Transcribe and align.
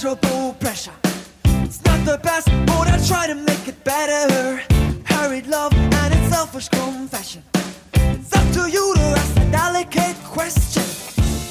pleasurable 0.00 0.54
pressure. 0.54 0.92
It's 1.64 1.84
not 1.84 2.04
the 2.06 2.18
best, 2.22 2.48
but 2.66 2.88
I 2.88 2.98
try 3.06 3.26
to 3.26 3.34
make 3.34 3.68
it 3.68 3.84
better. 3.84 4.62
Hurried 5.04 5.46
love 5.46 5.74
and 5.74 6.14
its 6.14 6.34
selfish 6.34 6.68
confession. 6.70 7.42
It's 7.94 8.34
up 8.34 8.50
to 8.54 8.70
you 8.70 8.94
to 8.94 9.00
ask 9.00 9.36
a 9.36 9.44
delicate 9.50 10.16
question. 10.24 10.82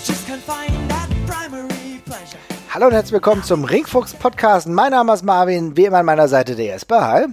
Just 0.03 0.25
can't 0.25 0.41
find 0.41 0.71
that 0.89 1.09
primary 1.27 2.01
pleasure. 2.05 2.39
Hallo 2.73 2.87
und 2.87 2.93
herzlich 2.93 3.13
willkommen 3.13 3.43
zum 3.43 3.65
Ringfuchs 3.65 4.15
Podcast. 4.15 4.67
Mein 4.67 4.91
Name 4.91 5.13
ist 5.13 5.23
Marvin, 5.23 5.77
wie 5.77 5.85
immer 5.85 5.99
an 5.99 6.07
meiner 6.07 6.27
Seite 6.27 6.55
der 6.55 6.65
Jesper. 6.65 7.07
Hi. 7.07 7.25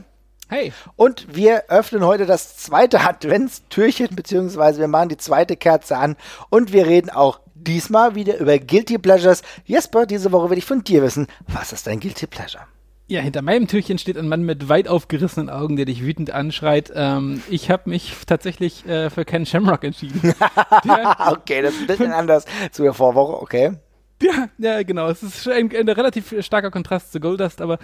Hey. 0.49 0.73
Und 0.97 1.35
wir 1.35 1.65
öffnen 1.69 2.05
heute 2.05 2.27
das 2.27 2.59
zweite 2.59 3.01
Adventstürchen, 3.01 4.15
beziehungsweise 4.15 4.81
wir 4.81 4.89
machen 4.89 5.09
die 5.09 5.17
zweite 5.17 5.57
Kerze 5.57 5.97
an 5.97 6.17
und 6.51 6.75
wir 6.75 6.87
reden 6.87 7.09
auch 7.09 7.41
diesmal 7.67 8.15
wieder 8.15 8.39
über 8.39 8.59
Guilty 8.59 8.99
Pleasures. 8.99 9.43
Jesper, 9.65 10.07
diese 10.07 10.33
Woche 10.33 10.51
will 10.51 10.59
ich 10.59 10.65
von 10.65 10.85
dir 10.85 11.03
wissen, 11.03 11.27
was 11.47 11.73
ist 11.73 11.87
dein 11.87 12.01
Guilty 12.01 12.27
Pleasure? 12.27 12.65
Ja, 13.09 13.21
hinter 13.21 13.41
meinem 13.41 13.69
Türchen 13.69 13.99
steht 13.99 14.19
ein 14.19 14.29
Mann 14.29 14.43
mit 14.43 14.69
weit 14.69 14.89
aufgerissenen 14.89 15.49
Augen, 15.49 15.77
der 15.77 15.85
dich 15.85 16.03
wütend 16.03 16.33
anschreit. 16.33 16.93
Ähm, 16.95 17.41
ich 17.49 17.71
habe 17.71 17.89
mich 17.89 18.13
tatsächlich 18.27 18.85
äh, 18.87 19.11
für 19.11 19.25
Ken 19.25 19.47
Shamrock 19.47 19.85
entschieden. 19.85 20.35
Okay, 21.29 21.63
das 21.63 21.75
ist 21.75 21.83
ein 21.83 21.87
bisschen 21.87 22.13
anders 22.13 22.45
zu 22.73 22.83
der 22.83 22.93
Vorwoche, 22.93 23.41
okay. 23.41 23.73
Ja, 24.21 24.49
ja, 24.59 24.83
genau. 24.83 25.09
Es 25.09 25.23
ist 25.23 25.47
ein, 25.49 25.71
ein 25.75 25.89
relativ 25.89 26.35
starker 26.41 26.71
Kontrast 26.71 27.13
zu 27.13 27.21
Goldust, 27.21 27.61
aber 27.61 27.79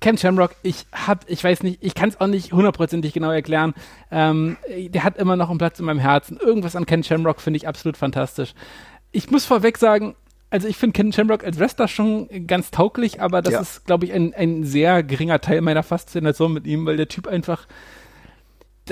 Ken 0.00 0.18
Shamrock, 0.18 0.54
ich 0.62 0.86
hab, 0.92 1.28
ich 1.28 1.42
weiß 1.42 1.62
nicht, 1.62 1.78
ich 1.80 1.94
kann 1.94 2.08
es 2.08 2.20
auch 2.20 2.26
nicht 2.26 2.52
hundertprozentig 2.52 3.12
genau 3.12 3.30
erklären. 3.30 3.72
Ähm, 4.10 4.56
der 4.68 5.04
hat 5.04 5.16
immer 5.16 5.36
noch 5.36 5.48
einen 5.48 5.58
Platz 5.58 5.78
in 5.78 5.86
meinem 5.86 6.00
Herzen. 6.00 6.38
Irgendwas 6.38 6.76
an 6.76 6.86
Ken 6.86 7.04
Shamrock 7.04 7.40
finde 7.40 7.56
ich 7.58 7.68
absolut 7.68 7.96
fantastisch. 7.96 8.54
Ich 9.12 9.30
muss 9.30 9.44
vorweg 9.44 9.78
sagen, 9.78 10.14
also 10.50 10.68
ich 10.68 10.76
finde 10.76 10.94
Ken 10.94 11.12
Shamrock 11.12 11.44
als 11.44 11.58
Wrestler 11.58 11.88
schon 11.88 12.28
ganz 12.46 12.70
tauglich, 12.70 13.20
aber 13.20 13.40
das 13.42 13.54
Ja. 13.54 13.60
ist, 13.60 13.86
glaube 13.86 14.04
ich, 14.06 14.12
ein, 14.12 14.34
ein 14.34 14.64
sehr 14.64 15.02
geringer 15.02 15.40
Teil 15.40 15.60
meiner 15.60 15.82
Faszination 15.82 16.52
mit 16.52 16.66
ihm, 16.66 16.84
weil 16.86 16.96
der 16.96 17.08
Typ 17.08 17.26
einfach 17.26 17.66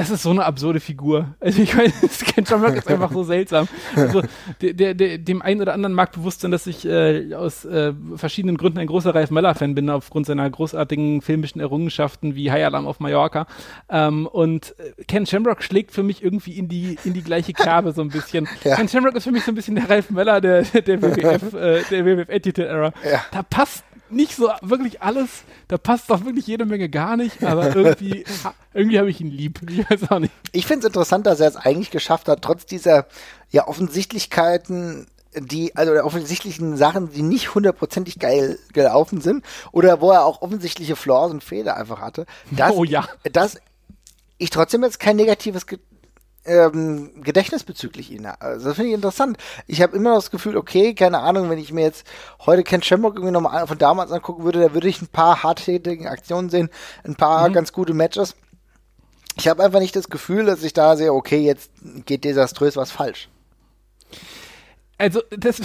das 0.00 0.08
ist 0.08 0.22
so 0.22 0.30
eine 0.30 0.46
absurde 0.46 0.80
Figur. 0.80 1.34
Also 1.40 1.60
ich 1.60 1.76
meine, 1.76 1.92
Ken 2.34 2.46
Shamrock 2.46 2.74
ist 2.74 2.88
einfach 2.88 3.12
so 3.12 3.22
seltsam. 3.22 3.68
Also 3.94 4.22
der, 4.62 4.72
der, 4.72 4.94
der, 4.94 5.18
dem 5.18 5.42
einen 5.42 5.60
oder 5.60 5.74
anderen 5.74 5.92
mag 5.92 6.12
bewusst 6.12 6.40
sein, 6.40 6.50
dass 6.50 6.66
ich 6.66 6.86
äh, 6.86 7.34
aus 7.34 7.66
äh, 7.66 7.92
verschiedenen 8.16 8.56
Gründen 8.56 8.78
ein 8.78 8.86
großer 8.86 9.14
Ralph 9.14 9.30
Meller-Fan 9.30 9.74
bin, 9.74 9.90
aufgrund 9.90 10.24
seiner 10.24 10.48
großartigen 10.48 11.20
filmischen 11.20 11.60
Errungenschaften 11.60 12.34
wie 12.34 12.50
High 12.50 12.64
Alarm 12.64 12.86
auf 12.86 12.98
Mallorca. 12.98 13.46
Ähm, 13.90 14.26
und 14.26 14.74
äh, 14.78 15.04
Ken 15.04 15.26
Shamrock 15.26 15.62
schlägt 15.62 15.92
für 15.92 16.02
mich 16.02 16.24
irgendwie 16.24 16.52
in 16.52 16.68
die, 16.68 16.96
in 17.04 17.12
die 17.12 17.22
gleiche 17.22 17.52
Kerbe 17.52 17.92
so 17.92 18.00
ein 18.00 18.08
bisschen. 18.08 18.48
Ja. 18.62 18.76
Ken 18.76 18.88
Shamrock 18.88 19.14
ist 19.14 19.24
für 19.24 19.32
mich 19.32 19.44
so 19.44 19.52
ein 19.52 19.54
bisschen 19.54 19.74
der 19.74 19.88
Ralph 19.88 20.10
Meller 20.10 20.40
der, 20.40 20.62
der 20.62 21.00
WWF, 21.00 21.54
äh, 21.54 21.82
der 21.90 22.04
WWF 22.04 22.28
Attitude 22.28 22.68
Era. 22.68 22.92
Ja. 23.10 23.24
Da 23.32 23.42
passt 23.42 23.84
nicht 24.10 24.36
so 24.36 24.50
wirklich 24.62 25.02
alles, 25.02 25.28
da 25.68 25.78
passt 25.78 26.10
doch 26.10 26.24
wirklich 26.24 26.46
jede 26.46 26.64
Menge 26.66 26.88
gar 26.88 27.16
nicht, 27.16 27.42
aber 27.42 27.74
irgendwie, 27.74 28.24
irgendwie 28.74 28.98
habe 28.98 29.10
ich 29.10 29.20
ihn 29.20 29.30
lieb. 29.30 29.60
Ich 29.70 29.88
weiß 29.90 30.10
auch 30.10 30.18
nicht. 30.18 30.32
Ich 30.52 30.66
finde 30.66 30.80
es 30.80 30.90
interessant, 30.90 31.26
dass 31.26 31.40
er 31.40 31.48
es 31.48 31.56
eigentlich 31.56 31.90
geschafft 31.90 32.28
hat, 32.28 32.42
trotz 32.42 32.66
dieser 32.66 33.06
ja 33.50 33.66
Offensichtlichkeiten, 33.68 35.06
die, 35.34 35.74
also 35.76 35.92
der 35.92 36.04
offensichtlichen 36.04 36.76
Sachen, 36.76 37.12
die 37.12 37.22
nicht 37.22 37.54
hundertprozentig 37.54 38.18
geil 38.18 38.58
gelaufen 38.72 39.20
sind, 39.20 39.44
oder 39.72 40.00
wo 40.00 40.10
er 40.10 40.24
auch 40.24 40.42
offensichtliche 40.42 40.96
Flaws 40.96 41.30
und 41.30 41.44
Fehler 41.44 41.76
einfach 41.76 42.00
hatte, 42.00 42.26
dass, 42.50 42.72
Oh 42.74 42.84
ja. 42.84 43.08
dass 43.32 43.56
ich 44.38 44.50
trotzdem 44.50 44.82
jetzt 44.82 44.98
kein 44.98 45.16
negatives 45.16 45.66
Ge 45.66 45.78
ähm, 46.44 47.22
Gedächtnis 47.22 47.64
bezüglich 47.64 48.10
ihn. 48.10 48.26
Also 48.26 48.68
das 48.68 48.76
finde 48.76 48.90
ich 48.90 48.94
interessant. 48.94 49.36
Ich 49.66 49.82
habe 49.82 49.96
immer 49.96 50.14
das 50.14 50.30
Gefühl, 50.30 50.56
okay, 50.56 50.94
keine 50.94 51.18
Ahnung, 51.18 51.50
wenn 51.50 51.58
ich 51.58 51.72
mir 51.72 51.82
jetzt 51.82 52.06
heute 52.46 52.62
Ken 52.62 52.82
Shamrock 52.82 53.16
irgendwie 53.16 53.32
nochmal 53.32 53.66
von 53.66 53.78
damals 53.78 54.10
angucken 54.10 54.44
würde, 54.44 54.60
da 54.60 54.74
würde 54.74 54.88
ich 54.88 55.02
ein 55.02 55.08
paar 55.08 55.42
harttätige 55.42 56.10
Aktionen 56.10 56.50
sehen, 56.50 56.70
ein 57.04 57.14
paar 57.14 57.50
ganz 57.50 57.72
gute 57.72 57.94
Matches. 57.94 58.36
Ich 59.36 59.48
habe 59.48 59.62
einfach 59.62 59.80
nicht 59.80 59.96
das 59.96 60.08
Gefühl, 60.08 60.44
dass 60.44 60.62
ich 60.62 60.72
da 60.72 60.96
sehe, 60.96 61.12
okay, 61.12 61.38
jetzt 61.38 61.70
geht 62.06 62.24
desaströs 62.24 62.76
was 62.76 62.90
falsch. 62.90 63.28
Also 64.98 65.22
das, 65.30 65.60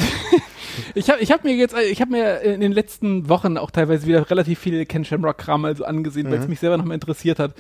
ich 0.96 1.10
habe 1.10 1.22
ich 1.22 1.32
hab 1.32 1.44
mir 1.44 1.56
jetzt, 1.56 1.76
ich 1.78 2.00
habe 2.00 2.12
mir 2.12 2.42
in 2.42 2.62
den 2.62 2.72
letzten 2.72 3.28
Wochen 3.28 3.58
auch 3.58 3.72
teilweise 3.72 4.08
wieder 4.08 4.30
relativ 4.30 4.60
viel 4.60 4.86
Ken 4.86 5.04
Shamrock 5.04 5.38
Kram 5.38 5.66
also 5.66 5.84
angesehen, 5.84 6.30
weil 6.30 6.40
es 6.40 6.48
mich 6.48 6.60
selber 6.60 6.78
nochmal 6.78 6.96
interessiert 6.96 7.40
hat. 7.40 7.54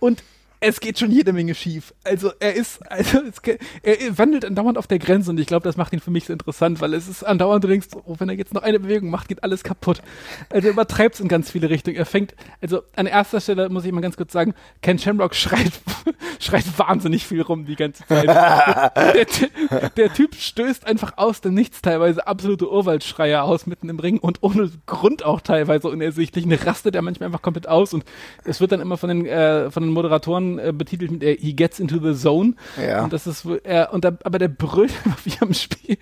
Und 0.00 0.22
es 0.60 0.80
geht 0.80 0.98
schon 0.98 1.10
jede 1.10 1.32
Menge 1.32 1.54
schief. 1.54 1.94
Also 2.04 2.32
er 2.40 2.54
ist, 2.54 2.80
also 2.90 3.20
es, 3.20 3.40
er 3.82 4.18
wandelt 4.18 4.44
andauernd 4.44 4.76
auf 4.76 4.86
der 4.86 4.98
Grenze 4.98 5.30
und 5.30 5.38
ich 5.38 5.46
glaube, 5.46 5.64
das 5.64 5.76
macht 5.76 5.92
ihn 5.92 6.00
für 6.00 6.10
mich 6.10 6.24
so 6.26 6.32
interessant, 6.32 6.80
weil 6.80 6.94
es 6.94 7.06
ist 7.06 7.22
andauernd, 7.22 7.62
du 7.62 7.68
denkst, 7.68 7.88
oh, 8.04 8.16
wenn 8.18 8.28
er 8.28 8.34
jetzt 8.34 8.54
noch 8.54 8.62
eine 8.62 8.80
Bewegung 8.80 9.10
macht, 9.10 9.28
geht 9.28 9.44
alles 9.44 9.62
kaputt. 9.62 10.02
Also 10.50 10.68
er 10.68 10.72
übertreibt 10.72 11.14
es 11.14 11.20
in 11.20 11.28
ganz 11.28 11.50
viele 11.50 11.70
Richtungen. 11.70 11.96
Er 11.96 12.06
fängt, 12.06 12.34
also 12.60 12.82
an 12.96 13.06
erster 13.06 13.40
Stelle 13.40 13.68
muss 13.68 13.84
ich 13.84 13.92
mal 13.92 14.00
ganz 14.00 14.16
kurz 14.16 14.32
sagen, 14.32 14.54
Ken 14.82 14.98
Shamrock 14.98 15.34
schreit, 15.34 15.72
schreit 16.40 16.64
wahnsinnig 16.76 17.26
viel 17.26 17.42
rum 17.42 17.64
die 17.64 17.76
ganze 17.76 18.04
Zeit. 18.06 18.26
der, 18.96 19.90
der 19.90 20.12
Typ 20.12 20.34
stößt 20.34 20.86
einfach 20.86 21.12
aus 21.16 21.40
dem 21.40 21.54
Nichts 21.54 21.82
teilweise 21.82 22.26
absolute 22.26 22.70
Urwaldschreie 22.70 23.42
aus 23.42 23.66
mitten 23.66 23.88
im 23.88 24.00
Ring 24.00 24.18
und 24.18 24.38
ohne 24.42 24.70
Grund 24.86 25.24
auch 25.24 25.40
teilweise 25.40 25.88
unersichtlich. 25.88 26.44
Eine 26.44 26.64
rastet 26.66 26.96
er 26.96 27.02
manchmal 27.02 27.28
einfach 27.28 27.42
komplett 27.42 27.68
aus 27.68 27.94
und 27.94 28.04
es 28.44 28.60
wird 28.60 28.72
dann 28.72 28.80
immer 28.80 28.96
von 28.96 29.08
den, 29.08 29.26
äh, 29.26 29.70
von 29.70 29.84
den 29.84 29.92
Moderatoren 29.92 30.47
äh, 30.56 30.72
betitelt 30.72 31.10
mit 31.10 31.24
äh, 31.24 31.36
He 31.36 31.52
gets 31.52 31.80
into 31.80 31.98
the 31.98 32.16
zone. 32.16 32.54
Ja. 32.80 33.02
Und 33.02 33.12
das 33.12 33.26
ist 33.26 33.44
er 33.64 33.92
und 33.92 34.04
da, 34.04 34.16
aber 34.22 34.38
der 34.38 34.48
brüllt 34.48 34.92
einfach 35.04 35.18
wie 35.24 35.34
am 35.40 35.52
Spiel, 35.52 35.98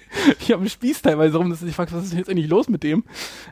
wie 0.47 0.55
am 0.55 0.69
Spieß 0.69 1.03
teilweise 1.03 1.39
rum, 1.39 1.49
dass 1.49 1.61
du 1.61 1.67
dich 1.67 1.75
fragst, 1.75 1.95
was 1.95 2.05
ist 2.05 2.11
denn 2.13 2.19
jetzt 2.19 2.29
eigentlich 2.29 2.51
los 2.51 2.69
mit 2.69 2.83
dem? 2.83 3.05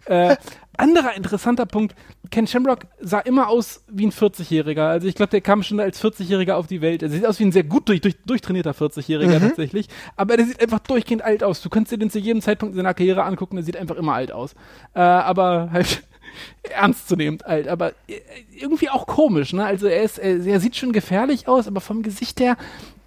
Äh, 0.05 0.37
anderer 0.77 1.15
interessanter 1.17 1.67
Punkt, 1.67 1.95
Ken 2.31 2.47
Shamrock 2.47 2.81
sah 3.01 3.21
immer 3.21 3.49
aus 3.49 3.85
wie 3.89 4.07
ein 4.07 4.13
40-Jähriger. 4.13 4.89
Also 4.89 5.07
ich 5.07 5.15
glaube, 5.15 5.31
der 5.31 5.41
kam 5.41 5.63
schon 5.63 5.81
als 5.81 6.03
40-Jähriger 6.03 6.55
auf 6.55 6.67
die 6.67 6.81
Welt. 6.81 7.03
Er 7.03 7.11
sieht 7.11 7.27
aus 7.27 7.39
wie 7.39 7.45
ein 7.45 7.53
sehr 7.53 7.65
gut 7.65 7.89
durch, 7.89 8.01
durch, 8.01 8.17
durchtrainierter 8.25 8.73
40-Jähriger 8.73 9.41
tatsächlich. 9.41 9.89
Aber 10.17 10.37
der 10.37 10.47
sieht 10.47 10.61
einfach 10.61 10.81
durchgehend 10.81 11.23
alt 11.23 11.45
aus. 11.45 11.63
Du 11.63 11.69
kannst 11.69 11.93
dir 11.93 11.99
den 11.99 12.11
zu 12.11 12.19
jedem 12.19 12.43
Zeitpunkt 12.43 12.73
in 12.73 12.77
seiner 12.77 12.95
Karriere 12.95 13.25
angucken, 13.25 13.57
der 13.57 13.65
sieht 13.65 13.77
einfach 13.77 13.97
immer 13.97 14.15
alt 14.15 14.33
aus. 14.33 14.55
Äh, 14.95 15.01
aber 15.01 15.71
halt 15.73 16.03
ernstzunehmend 16.63 17.47
alt. 17.47 17.69
Aber 17.69 17.91
äh, 18.09 18.21
irgendwie 18.59 18.91
auch 18.91 19.07
komisch, 19.07 19.53
ne? 19.53 19.65
Also 19.65 19.87
er 19.87 20.03
ist, 20.03 20.19
er, 20.19 20.45
er 20.45 20.61
sieht 20.61 20.77
schon 20.77 20.93
gefährlich 20.93 21.49
aus, 21.49 21.67
aber 21.67 21.81
vom 21.81 22.03
Gesicht 22.03 22.41
her 22.41 22.57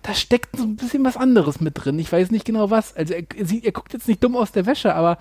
da 0.08 0.14
steckt 0.14 0.56
so 0.56 0.64
ein 0.64 0.78
bisschen 0.78 1.04
was 1.04 1.18
anderes 1.18 1.60
mit 1.60 1.74
drin. 1.76 2.00
Ich 2.00 2.12
weiß 2.12 2.32
nicht 2.32 2.46
genau 2.46 2.70
was. 2.70 2.96
Also 2.96 3.14
er, 3.14 3.24
er, 3.36 3.64
er 3.64 3.72
guckt 3.74 3.92
jetzt 3.92 4.08
nicht 4.08 4.24
dumm 4.24 4.38
aus 4.38 4.54
der 4.54 4.66
Wäsche, 4.66 4.96
aber 4.96 5.18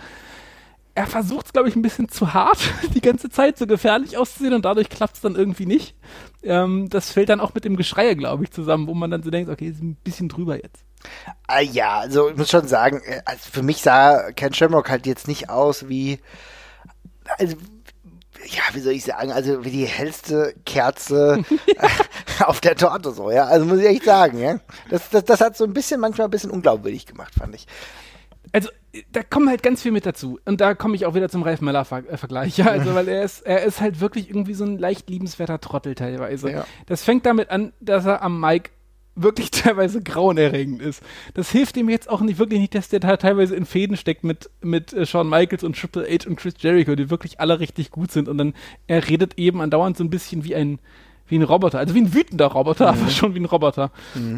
er 0.94 1.06
versucht 1.06 1.46
es, 1.46 1.52
glaube 1.52 1.68
ich, 1.68 1.76
ein 1.76 1.82
bisschen 1.82 2.08
zu 2.08 2.32
hart, 2.32 2.58
die 2.94 3.00
ganze 3.00 3.28
Zeit 3.28 3.58
so 3.58 3.66
gefährlich 3.66 4.16
auszusehen 4.16 4.54
und 4.54 4.64
dadurch 4.64 4.88
klappt 4.88 5.16
es 5.16 5.20
dann 5.20 5.34
irgendwie 5.34 5.66
nicht. 5.66 5.94
Ähm, 6.42 6.88
das 6.88 7.10
fällt 7.10 7.28
dann 7.28 7.40
auch 7.40 7.52
mit 7.52 7.64
dem 7.64 7.76
Geschrei, 7.76 8.14
glaube 8.14 8.44
ich, 8.44 8.50
zusammen, 8.50 8.86
wo 8.86 8.94
man 8.94 9.10
dann 9.10 9.22
so 9.22 9.30
denkt, 9.30 9.50
okay, 9.50 9.68
ist 9.68 9.82
ein 9.82 9.96
bisschen 9.96 10.28
drüber 10.28 10.56
jetzt. 10.56 10.84
Ah, 11.48 11.60
ja, 11.60 11.98
also 11.98 12.30
ich 12.30 12.36
muss 12.36 12.50
schon 12.50 12.66
sagen, 12.66 13.02
äh, 13.04 13.20
also 13.24 13.50
für 13.50 13.62
mich 13.62 13.82
sah 13.82 14.32
Ken 14.32 14.54
Shamrock 14.54 14.88
halt 14.88 15.06
jetzt 15.06 15.28
nicht 15.28 15.50
aus 15.50 15.88
wie, 15.88 16.18
also, 17.38 17.56
ja, 18.44 18.62
wie 18.72 18.80
soll 18.80 18.92
ich 18.92 19.04
sagen, 19.04 19.32
also 19.32 19.64
wie 19.64 19.70
die 19.70 19.86
hellste 19.86 20.54
Kerze 20.64 21.44
auf 22.40 22.60
der 22.60 22.76
Torte 22.76 23.12
so, 23.12 23.30
ja, 23.30 23.44
also 23.44 23.66
muss 23.66 23.80
ich 23.80 23.86
echt 23.86 24.04
sagen, 24.04 24.38
ja. 24.38 24.58
Das, 24.90 25.08
das, 25.10 25.24
das 25.24 25.40
hat 25.40 25.56
so 25.56 25.64
ein 25.64 25.72
bisschen, 25.72 26.00
manchmal 26.00 26.28
ein 26.28 26.30
bisschen 26.30 26.50
unglaubwürdig 26.50 27.06
gemacht, 27.06 27.34
fand 27.34 27.54
ich. 27.54 27.66
Also, 28.52 28.70
da 29.12 29.22
kommt 29.22 29.48
halt 29.48 29.62
ganz 29.62 29.82
viel 29.82 29.92
mit 29.92 30.06
dazu. 30.06 30.38
Und 30.44 30.60
da 30.60 30.74
komme 30.74 30.94
ich 30.96 31.04
auch 31.04 31.14
wieder 31.14 31.28
zum 31.28 31.42
Ralf 31.42 31.60
Meller-Vergleich. 31.60 32.56
Ja, 32.56 32.66
also, 32.66 32.94
weil 32.94 33.08
er 33.08 33.22
ist, 33.22 33.42
er 33.42 33.62
ist 33.64 33.80
halt 33.80 34.00
wirklich 34.00 34.30
irgendwie 34.30 34.54
so 34.54 34.64
ein 34.64 34.78
leicht 34.78 35.10
liebenswerter 35.10 35.60
Trottel 35.60 35.94
teilweise. 35.94 36.50
Ja. 36.50 36.66
Das 36.86 37.04
fängt 37.04 37.26
damit 37.26 37.50
an, 37.50 37.72
dass 37.80 38.06
er 38.06 38.22
am 38.22 38.40
Mike 38.40 38.70
wirklich 39.16 39.50
teilweise 39.50 40.02
grauenerregend 40.02 40.80
ist. 40.80 41.02
Das 41.34 41.50
hilft 41.50 41.76
ihm 41.76 41.88
jetzt 41.88 42.08
auch 42.08 42.20
nicht 42.20 42.38
wirklich 42.38 42.60
nicht, 42.60 42.74
dass 42.74 42.88
der 42.88 43.00
da 43.00 43.16
teilweise 43.16 43.56
in 43.56 43.64
Fäden 43.64 43.96
steckt 43.96 44.22
mit, 44.22 44.50
mit 44.60 44.92
äh, 44.92 45.06
Shawn 45.06 45.28
Michaels 45.28 45.64
und 45.64 45.76
Triple 45.76 46.06
H 46.06 46.28
und 46.28 46.36
Chris 46.36 46.54
Jericho, 46.58 46.94
die 46.94 47.10
wirklich 47.10 47.40
alle 47.40 47.58
richtig 47.58 47.90
gut 47.90 48.12
sind. 48.12 48.28
Und 48.28 48.38
dann, 48.38 48.54
er 48.86 49.08
redet 49.08 49.38
eben 49.38 49.60
andauernd 49.60 49.96
so 49.96 50.04
ein 50.04 50.10
bisschen 50.10 50.44
wie 50.44 50.54
ein, 50.54 50.78
wie 51.26 51.38
ein 51.38 51.42
Roboter. 51.42 51.78
Also 51.78 51.94
wie 51.94 52.02
ein 52.02 52.14
wütender 52.14 52.46
Roboter, 52.46 52.88
aber 52.88 53.08
schon 53.08 53.34
wie 53.34 53.40
ein 53.40 53.46
Roboter. 53.46 53.90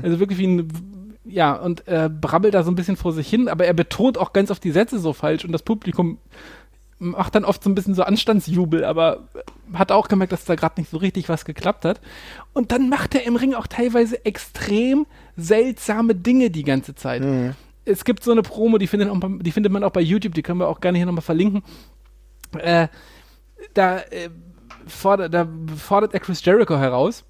Also 0.03 0.21
wirklich 0.21 0.39
wie 0.39 0.47
ein 0.47 0.69
ja, 1.31 1.53
und 1.53 1.87
äh, 1.87 2.09
brabbelt 2.09 2.55
da 2.55 2.63
so 2.63 2.71
ein 2.71 2.75
bisschen 2.75 2.97
vor 2.97 3.13
sich 3.13 3.29
hin, 3.29 3.49
aber 3.49 3.67
er 3.67 3.75
betont 3.75 4.17
auch 4.17 4.33
ganz 4.33 4.51
oft 4.51 4.65
die 4.65 4.71
Sätze 4.71 4.99
so 4.99 5.13
falsch 5.13 5.45
und 5.45 5.53
das 5.53 5.63
Publikum 5.63 6.19
macht 6.99 7.35
dann 7.35 7.45
oft 7.45 7.63
so 7.63 7.71
ein 7.71 7.75
bisschen 7.75 7.95
so 7.95 8.03
Anstandsjubel, 8.03 8.85
aber 8.85 9.29
hat 9.73 9.93
auch 9.93 10.09
gemerkt, 10.09 10.33
dass 10.33 10.45
da 10.45 10.55
gerade 10.55 10.81
nicht 10.81 10.91
so 10.91 10.97
richtig 10.97 11.29
was 11.29 11.45
geklappt 11.45 11.85
hat. 11.85 12.01
Und 12.53 12.73
dann 12.73 12.89
macht 12.89 13.15
er 13.15 13.25
im 13.25 13.37
Ring 13.37 13.55
auch 13.55 13.67
teilweise 13.67 14.25
extrem 14.25 15.07
seltsame 15.37 16.15
Dinge 16.15 16.51
die 16.51 16.65
ganze 16.65 16.95
Zeit. 16.95 17.23
Es 17.85 18.05
gibt 18.05 18.25
so 18.25 18.33
eine 18.33 18.43
Promo, 18.43 18.79
die 18.79 18.87
findet, 18.87 19.09
auch, 19.11 19.19
die 19.41 19.53
findet 19.53 19.73
man 19.73 19.85
auch 19.85 19.93
bei 19.93 20.01
YouTube, 20.01 20.35
die 20.35 20.43
können 20.43 20.59
wir 20.61 20.69
auch 20.69 20.81
gerne 20.81 20.99
hier 20.99 21.07
nochmal 21.07 21.23
verlinken. 21.23 21.63
Äh, 22.59 22.89
da, 23.75 23.99
äh, 23.99 24.31
fordert, 24.87 25.33
da 25.35 25.47
fordert 25.77 26.15
er 26.15 26.21
Chris 26.21 26.45
Jericho 26.45 26.77
heraus 26.79 27.25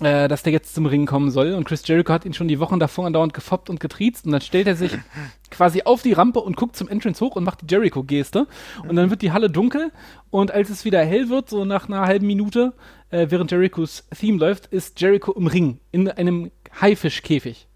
äh, 0.00 0.28
dass 0.28 0.42
der 0.42 0.52
jetzt 0.52 0.74
zum 0.74 0.86
Ring 0.86 1.06
kommen 1.06 1.30
soll. 1.30 1.52
Und 1.52 1.64
Chris 1.64 1.86
Jericho 1.86 2.12
hat 2.12 2.24
ihn 2.24 2.34
schon 2.34 2.48
die 2.48 2.60
Wochen 2.60 2.78
davor 2.78 3.06
andauernd 3.06 3.34
gefoppt 3.34 3.70
und 3.70 3.80
getriezt. 3.80 4.26
Und 4.26 4.32
dann 4.32 4.40
stellt 4.40 4.66
er 4.66 4.76
sich 4.76 4.92
quasi 5.50 5.82
auf 5.82 6.02
die 6.02 6.12
Rampe 6.12 6.40
und 6.40 6.56
guckt 6.56 6.76
zum 6.76 6.88
Entrance 6.88 7.24
hoch 7.24 7.36
und 7.36 7.44
macht 7.44 7.62
die 7.62 7.66
Jericho-Geste. 7.72 8.46
Und 8.88 8.96
dann 8.96 9.10
wird 9.10 9.22
die 9.22 9.32
Halle 9.32 9.50
dunkel. 9.50 9.92
Und 10.30 10.50
als 10.50 10.70
es 10.70 10.84
wieder 10.84 11.04
hell 11.04 11.28
wird, 11.28 11.50
so 11.50 11.64
nach 11.64 11.88
einer 11.88 12.02
halben 12.02 12.26
Minute, 12.26 12.72
äh, 13.10 13.26
während 13.30 13.50
Jerichos 13.50 14.04
Theme 14.18 14.38
läuft, 14.38 14.66
ist 14.66 15.00
Jericho 15.00 15.32
im 15.32 15.46
Ring 15.46 15.78
in 15.90 16.08
einem 16.08 16.50
Haifischkäfig, 16.80 17.68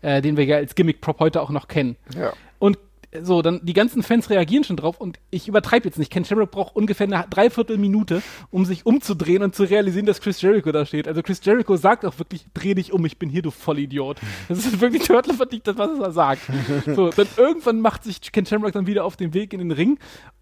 äh, 0.00 0.22
den 0.22 0.36
wir 0.36 0.44
ja 0.44 0.56
als 0.56 0.74
Gimmick-Prop 0.74 1.20
heute 1.20 1.42
auch 1.42 1.50
noch 1.50 1.68
kennen. 1.68 1.96
Ja. 2.14 2.32
Und 2.58 2.78
so, 3.22 3.40
dann 3.40 3.60
die 3.62 3.72
ganzen 3.72 4.02
Fans 4.02 4.28
reagieren 4.28 4.64
schon 4.64 4.76
drauf 4.76 5.00
und 5.00 5.18
ich 5.30 5.48
übertreibe 5.48 5.86
jetzt 5.86 5.98
nicht. 5.98 6.12
Ken 6.12 6.24
Shamrock 6.24 6.50
braucht 6.50 6.76
ungefähr 6.76 7.06
eine 7.06 7.24
Dreiviertelminute, 7.30 8.22
um 8.50 8.66
sich 8.66 8.84
umzudrehen 8.84 9.42
und 9.42 9.54
zu 9.54 9.64
realisieren, 9.64 10.04
dass 10.04 10.20
Chris 10.20 10.42
Jericho 10.42 10.72
da 10.72 10.84
steht. 10.84 11.08
Also 11.08 11.22
Chris 11.22 11.40
Jericho 11.42 11.76
sagt 11.76 12.04
auch 12.04 12.18
wirklich, 12.18 12.44
dreh 12.52 12.74
dich 12.74 12.92
um, 12.92 13.04
ich 13.06 13.18
bin 13.18 13.30
hier, 13.30 13.40
du 13.40 13.50
Vollidiot. 13.50 14.18
Das 14.48 14.58
ist 14.58 14.80
wirklich 14.80 15.04
Turtle 15.04 15.34
verdient, 15.34 15.66
das, 15.66 15.78
was 15.78 15.98
er 15.98 16.12
sagt. 16.12 16.42
So, 16.98 17.10
dann 17.10 17.26
irgendwann 17.36 17.80
macht 17.80 18.04
sich 18.04 18.20
Ken 18.32 18.46
Shamrock 18.46 18.72
dann 18.72 18.86
wieder 18.86 19.04
auf 19.04 19.16
den 19.16 19.34
Weg 19.34 19.52
in 19.52 19.60
den 19.60 19.72
Ring 19.72 19.98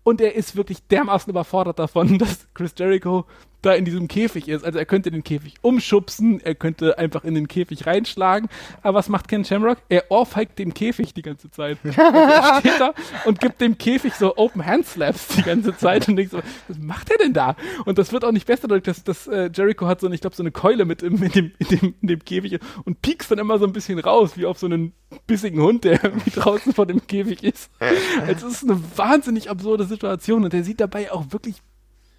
und 0.06 0.20
er 0.20 0.36
ist 0.36 0.54
wirklich 0.54 0.86
dermaßen 0.86 1.28
überfordert 1.30 1.80
davon, 1.80 2.18
dass 2.20 2.46
Chris 2.54 2.74
Jericho 2.78 3.26
da 3.66 3.74
in 3.74 3.84
diesem 3.84 4.08
Käfig 4.08 4.48
ist. 4.48 4.64
Also 4.64 4.78
er 4.78 4.86
könnte 4.86 5.10
den 5.10 5.24
Käfig 5.24 5.54
umschubsen, 5.62 6.40
er 6.40 6.54
könnte 6.54 6.98
einfach 6.98 7.24
in 7.24 7.34
den 7.34 7.48
Käfig 7.48 7.86
reinschlagen. 7.86 8.48
Aber 8.82 8.98
was 8.98 9.08
macht 9.08 9.28
Ken 9.28 9.44
Shamrock? 9.44 9.78
Er 9.88 10.10
ohrfeigt 10.10 10.58
dem 10.58 10.72
Käfig 10.72 11.14
die 11.14 11.22
ganze 11.22 11.50
Zeit. 11.50 11.78
Und 11.82 11.98
er 11.98 12.60
steht 12.60 12.80
da 12.80 12.94
und 13.24 13.40
gibt 13.40 13.60
dem 13.60 13.76
Käfig 13.76 14.14
so 14.14 14.36
Open 14.36 14.64
Hand 14.64 14.86
Slaps 14.86 15.28
die 15.28 15.42
ganze 15.42 15.76
Zeit 15.76 16.08
und 16.08 16.16
denkt 16.16 16.32
so, 16.32 16.40
was 16.68 16.78
macht 16.78 17.10
er 17.10 17.18
denn 17.18 17.32
da? 17.32 17.56
Und 17.84 17.98
das 17.98 18.12
wird 18.12 18.24
auch 18.24 18.32
nicht 18.32 18.46
besser, 18.46 18.68
dadurch, 18.68 18.84
dass, 18.84 19.04
dass 19.04 19.26
äh, 19.26 19.50
Jericho 19.52 19.86
hat 19.86 20.00
so, 20.00 20.10
ich 20.10 20.20
glaube, 20.20 20.36
so 20.36 20.42
eine 20.42 20.52
Keule 20.52 20.84
mit 20.84 21.02
im, 21.02 21.22
in, 21.22 21.32
dem, 21.32 21.52
in, 21.58 21.68
dem, 21.68 21.94
in 22.00 22.08
dem 22.08 22.24
Käfig 22.24 22.60
und 22.84 23.02
piekst 23.02 23.30
dann 23.30 23.38
immer 23.38 23.58
so 23.58 23.66
ein 23.66 23.72
bisschen 23.72 23.98
raus, 23.98 24.36
wie 24.36 24.46
auf 24.46 24.58
so 24.58 24.66
einen 24.66 24.92
bissigen 25.26 25.60
Hund, 25.60 25.84
der 25.84 25.92
irgendwie 26.04 26.30
draußen 26.30 26.72
vor 26.72 26.86
dem 26.86 27.06
Käfig 27.06 27.42
ist. 27.42 27.70
Also 28.26 28.48
es 28.48 28.62
ist 28.62 28.64
eine 28.64 28.80
wahnsinnig 28.96 29.50
absurde 29.50 29.84
Situation 29.84 30.44
und 30.44 30.52
der 30.52 30.64
sieht 30.64 30.80
dabei 30.80 31.12
auch 31.12 31.32
wirklich 31.32 31.56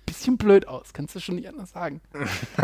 bisschen 0.07 0.38
blöd 0.38 0.68
aus, 0.68 0.94
kannst 0.94 1.13
du 1.13 1.19
schon 1.19 1.36
nicht 1.36 1.48
anders 1.48 1.71
sagen. 1.71 2.01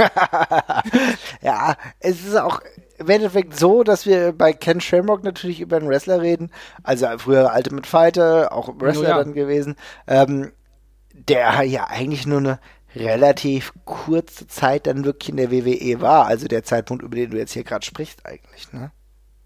ja, 1.42 1.76
es 2.00 2.26
ist 2.26 2.36
auch 2.36 2.62
im 2.98 3.10
Endeffekt 3.10 3.56
so, 3.56 3.84
dass 3.84 4.08
wir 4.08 4.32
bei 4.32 4.54
Ken 4.54 4.82
Shamrock 4.82 5.24
natürlich 5.24 5.62
über 5.62 5.78
einen 5.78 5.88
Wrestler 5.88 6.22
reden, 6.22 6.52
also 6.82 7.08
früher 7.20 7.54
Ultimate 7.56 7.88
Fighter, 7.88 8.52
auch 8.52 8.74
Wrestler 8.80 9.10
ja. 9.10 9.18
dann 9.18 9.34
gewesen, 9.34 9.76
ähm, 10.08 10.52
der 11.14 11.62
ja 11.64 11.88
eigentlich 11.88 12.26
nur 12.26 12.40
eine 12.40 12.60
relativ 12.96 13.74
kurze 13.86 14.48
Zeit 14.48 14.88
dann 14.88 15.06
wirklich 15.06 15.30
in 15.30 15.38
der 15.38 15.52
WWE 15.52 16.02
war, 16.02 16.26
also 16.26 16.48
der 16.48 16.64
Zeitpunkt, 16.64 17.04
über 17.04 17.16
den 17.16 17.32
du 17.32 17.38
jetzt 17.38 17.54
hier 17.54 17.64
gerade 17.64 17.86
sprichst 17.86 18.26
eigentlich, 18.26 18.72
ne? 18.72 18.92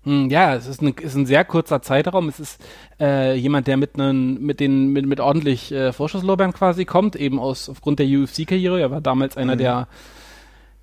Hm, 0.07 0.29
ja, 0.29 0.55
es 0.55 0.67
ist, 0.67 0.81
ein- 0.81 0.93
ist 0.93 1.15
ein 1.15 1.25
sehr 1.25 1.43
kurzer 1.43 1.81
Zeitraum. 1.81 2.29
Es 2.29 2.39
ist 2.39 2.63
äh, 2.97 3.35
jemand, 3.35 3.67
der 3.67 3.75
mit, 3.75 3.97
nen, 3.97 4.41
mit, 4.41 4.61
den, 4.61 4.93
mit, 4.93 5.05
mit 5.05 5.19
ordentlich 5.19 5.71
äh, 5.73 5.91
Vorschusslorbeeren 5.91 6.53
quasi 6.53 6.85
kommt, 6.85 7.17
eben 7.17 7.39
aus 7.39 7.67
aufgrund 7.67 7.99
der 7.99 8.07
UFC-Karriere. 8.07 8.79
Er 8.79 8.89
war 8.91 9.01
damals 9.01 9.35
einer 9.35 9.57
der 9.57 9.87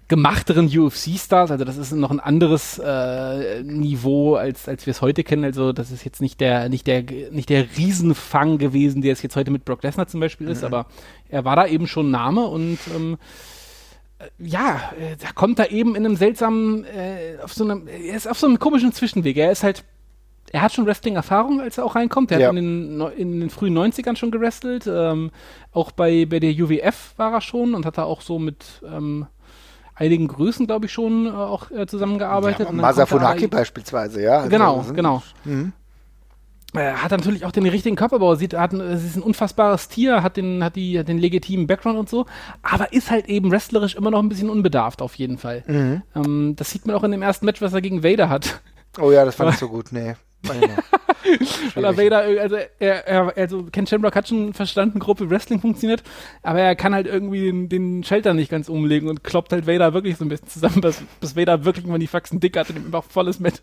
gemachteren 0.09 0.67
UFC-Stars, 0.67 1.51
also 1.51 1.65
das 1.65 1.79
ist 1.79 1.93
noch 1.93 2.11
ein 2.11 2.21
anderes 2.21 2.79
äh, 2.79 3.63
Niveau, 3.63 4.35
als, 4.35 4.69
als 4.69 4.85
wir 4.85 4.91
es 4.91 5.01
heute 5.01 5.25
kennen. 5.25 5.45
Also 5.45 5.73
das 5.73 5.91
ist 5.91 6.05
jetzt 6.05 6.21
nicht 6.21 6.41
der, 6.41 6.69
nicht 6.69 6.87
der, 6.87 7.03
nicht 7.31 7.49
der 7.49 7.65
Riesenfang 7.79 8.59
gewesen, 8.59 9.01
der 9.01 9.15
es 9.15 9.23
jetzt 9.23 9.35
heute 9.37 9.51
mit 9.51 9.65
Brock 9.65 9.83
Lesnar 9.83 10.07
zum 10.07 10.21
Beispiel 10.21 10.49
ist, 10.49 10.63
aber 10.63 10.87
er 11.31 11.47
war 11.47 11.57
da 11.57 11.67
eben 11.67 11.87
schon 11.87 12.11
Name 12.11 12.45
und 12.45 12.79
ähm, 12.95 13.15
äh, 13.15 13.17
ja, 14.39 14.93
äh, 14.99 15.17
da 15.19 15.33
kommt 15.35 15.59
er 15.59 15.71
eben 15.71 15.95
in 15.97 16.05
einem 16.05 16.17
seltsamen, 16.17 16.85
äh, 16.85 17.37
auf 17.43 17.53
so 17.53 17.65
einem, 17.65 17.87
er 17.89 18.15
ist 18.17 18.29
auf 18.29 18.39
so 18.39 18.47
einem 18.47 18.59
komischen 18.59 18.93
Zwischenweg. 18.93 19.37
Er 19.37 19.51
ist 19.53 19.63
halt, 19.63 19.85
er 20.53 20.63
hat 20.63 20.73
schon 20.73 20.87
Wrestling-Erfahrung, 20.87 21.61
als 21.61 21.79
er 21.79 21.85
auch 21.85 21.95
reinkommt. 21.97 22.31
Er 22.31 22.39
Ja. 22.41 22.49
hat 22.49 22.57
in 22.57 22.99
den, 22.99 23.01
in 23.17 23.41
den 23.41 23.51
frühen 23.51 23.77
90ern 23.77 24.17
schon 24.17 24.31
gewrestelt. 24.31 24.87
Ähm, 24.87 25.31
auch 25.73 25.91
bei, 25.93 26.27
bei 26.27 26.39
der 26.41 26.53
UWF 26.53 27.15
war 27.17 27.33
er 27.33 27.41
schon 27.41 27.75
und 27.75 27.87
hat 27.87 27.99
da 27.99 28.05
auch 28.05 28.21
so 28.21 28.39
mit 28.39 28.65
ähm, 28.87 29.27
einigen 29.97 30.29
Größen, 30.29 30.67
glaube 30.67 30.87
ich, 30.87 30.93
schon 30.93 31.27
äh, 31.27 31.31
auch 31.31 31.71
äh, 31.71 31.87
zusammengearbeitet. 31.87 32.69
Und 32.69 32.77
dann 32.77 32.83
Masa 32.83 33.03
kommt 33.07 33.23
er- 33.23 33.27
Funaki 33.29 33.47
beispielsweise, 33.49 34.23
ja. 34.23 34.39
Also 34.39 34.51
Genau, 34.51 34.85
genau. 34.95 35.23
Er 35.45 35.53
hat 36.75 37.11
natürlich 37.11 37.45
auch 37.45 37.53
den 37.53 37.67
richtigen 37.67 37.97
Körperbau, 37.97 38.35
sieht, 38.35 38.55
hat, 38.55 38.73
es 38.73 39.05
ist 39.05 39.17
ein 39.17 39.23
unfassbares 39.23 39.89
Tier, 39.89 40.23
hat 40.23 40.37
den, 40.37 40.63
hat 40.65 40.77
die, 40.77 40.99
hat 40.99 41.09
den 41.09 41.19
legitimen 41.19 41.67
Background 41.67 41.99
und 41.99 42.09
so, 42.09 42.27
aber 42.63 42.93
ist 42.93 43.11
halt 43.11 43.27
eben 43.27 43.51
wrestlerisch 43.51 43.95
immer 43.95 44.11
noch 44.11 44.21
ein 44.21 44.29
bisschen 44.29 44.51
unbedarft 44.51 45.03
auf 45.03 45.15
jeden 45.15 45.39
Fall. 45.39 45.63
Mhm. 45.67 46.03
Ähm, 46.15 46.57
das 46.57 46.71
sieht 46.71 46.87
man 46.87 46.97
auch 46.97 47.05
in 47.05 47.13
dem 47.13 47.23
ersten 47.23 47.47
Match, 47.47 47.61
was 47.61 47.73
er 47.73 47.81
gegen 47.81 48.03
Vader 48.03 48.29
hat. 48.29 48.61
Oh 49.01 49.11
ja, 49.11 49.25
das 49.25 49.35
fand 49.35 49.53
ich 49.53 49.59
so 49.61 49.69
gut, 49.69 49.93
nee. 49.93 50.15
Noch. 50.45 50.55
Weil 51.75 51.85
er. 51.85 51.97
Vader, 51.97 52.19
also 52.43 52.57
er, 52.79 53.07
er, 53.07 53.37
also 53.37 53.65
Ken 53.73 53.87
Shamrock 53.87 54.15
hat 54.15 54.29
schon 54.29 54.53
verstanden, 54.53 54.99
grob 54.99 55.21
wie 55.21 55.31
Wrestling 55.31 55.61
funktioniert, 55.61 56.03
aber 56.43 56.61
er 56.61 56.77
kann 56.77 56.95
halt 56.95 57.07
irgendwie 57.07 57.47
den, 57.47 57.69
den 57.69 58.05
Schalter 58.05 58.35
nicht 58.35 58.51
ganz 58.51 58.69
umlegen 58.69 59.09
und 59.09 59.25
kloppt 59.25 59.53
halt 59.53 59.67
Vader 59.67 59.95
wirklich 59.95 60.17
so 60.17 60.25
ein 60.25 60.29
bisschen 60.29 60.49
zusammen, 60.49 60.81
bis, 60.83 61.03
bis 61.21 61.37
Vader 61.37 61.65
wirklich 61.65 61.87
mal 61.87 61.99
die 61.99 62.07
Faxen 62.07 62.41
dick 62.41 62.57
hat 62.57 62.69
und 62.71 62.77
ihm 62.77 62.87
einfach 62.87 63.05
volles 63.05 63.41
mit. 63.41 63.63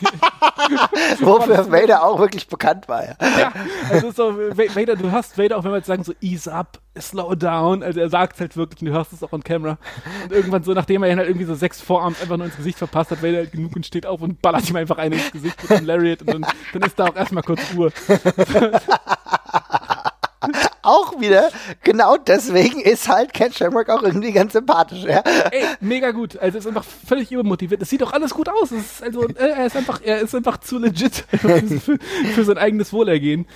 Wofür 1.20 1.70
Vader 1.70 2.02
auch 2.04 2.18
wirklich 2.18 2.48
bekannt 2.48 2.88
war, 2.88 3.04
ja. 3.04 3.14
Ja, 3.38 3.52
also 3.90 4.10
so, 4.10 4.36
Va- 4.36 4.74
Vader, 4.74 4.96
du 4.96 5.10
hörst 5.10 5.38
Vader 5.38 5.56
auch, 5.58 5.64
wenn 5.64 5.70
wir 5.72 5.78
jetzt 5.78 5.86
sagen, 5.86 6.04
so 6.04 6.12
ease 6.20 6.52
up, 6.52 6.78
slow 6.98 7.34
down, 7.34 7.82
also 7.82 8.00
er 8.00 8.08
sagt 8.10 8.40
halt 8.40 8.56
wirklich, 8.56 8.80
und 8.82 8.88
du 8.88 8.92
hörst 8.92 9.12
es 9.12 9.22
auch 9.22 9.32
on 9.32 9.42
camera. 9.42 9.78
Und 10.24 10.32
irgendwann 10.32 10.62
so, 10.62 10.72
nachdem 10.72 11.02
er 11.02 11.10
ihn 11.10 11.18
halt 11.18 11.28
irgendwie 11.28 11.46
so 11.46 11.54
sechs 11.54 11.80
Vorarms 11.80 12.20
einfach 12.20 12.36
nur 12.36 12.46
ins 12.46 12.56
Gesicht 12.56 12.78
verpasst 12.78 13.10
hat, 13.10 13.22
Vader 13.22 13.38
halt 13.38 13.52
genug 13.52 13.76
und 13.76 13.86
steht 13.86 14.06
auf 14.06 14.20
und 14.22 14.40
ballert 14.42 14.68
ihm 14.68 14.76
einfach 14.76 14.98
eine 14.98 15.16
ins 15.16 15.32
Gesicht 15.32 15.62
mit 15.62 15.70
einem 15.72 15.86
Lariat 15.86 16.20
und 16.22 16.30
dann, 16.32 16.46
dann 16.72 16.82
ist 16.82 16.98
da 16.98 17.06
auch 17.06 17.16
erstmal 17.16 17.42
kurz 17.42 17.60
Ruhe. 17.76 17.92
Wieder, 21.22 21.50
genau 21.82 22.16
deswegen 22.16 22.80
ist 22.80 23.08
halt 23.08 23.32
Ken 23.32 23.52
Shamrock 23.52 23.88
auch 23.88 24.02
irgendwie 24.02 24.32
ganz 24.32 24.52
sympathisch, 24.52 25.04
ja. 25.04 25.22
Ey, 25.50 25.64
mega 25.80 26.10
gut. 26.10 26.36
Also 26.38 26.58
ist 26.58 26.66
einfach 26.66 26.84
völlig 26.84 27.30
übermotiviert. 27.32 27.80
Es 27.82 27.90
sieht 27.90 28.02
doch 28.02 28.12
alles 28.12 28.34
gut 28.34 28.48
aus. 28.48 28.72
Also, 29.02 29.28
äh, 29.28 29.48
er 29.50 29.66
ist 29.66 29.76
einfach, 29.76 30.00
er 30.02 30.20
ist 30.20 30.34
einfach 30.34 30.58
zu 30.58 30.78
legit 30.78 31.24
für, 31.30 31.98
für 32.34 32.44
sein 32.44 32.58
eigenes 32.58 32.92
Wohlergehen. 32.92 33.46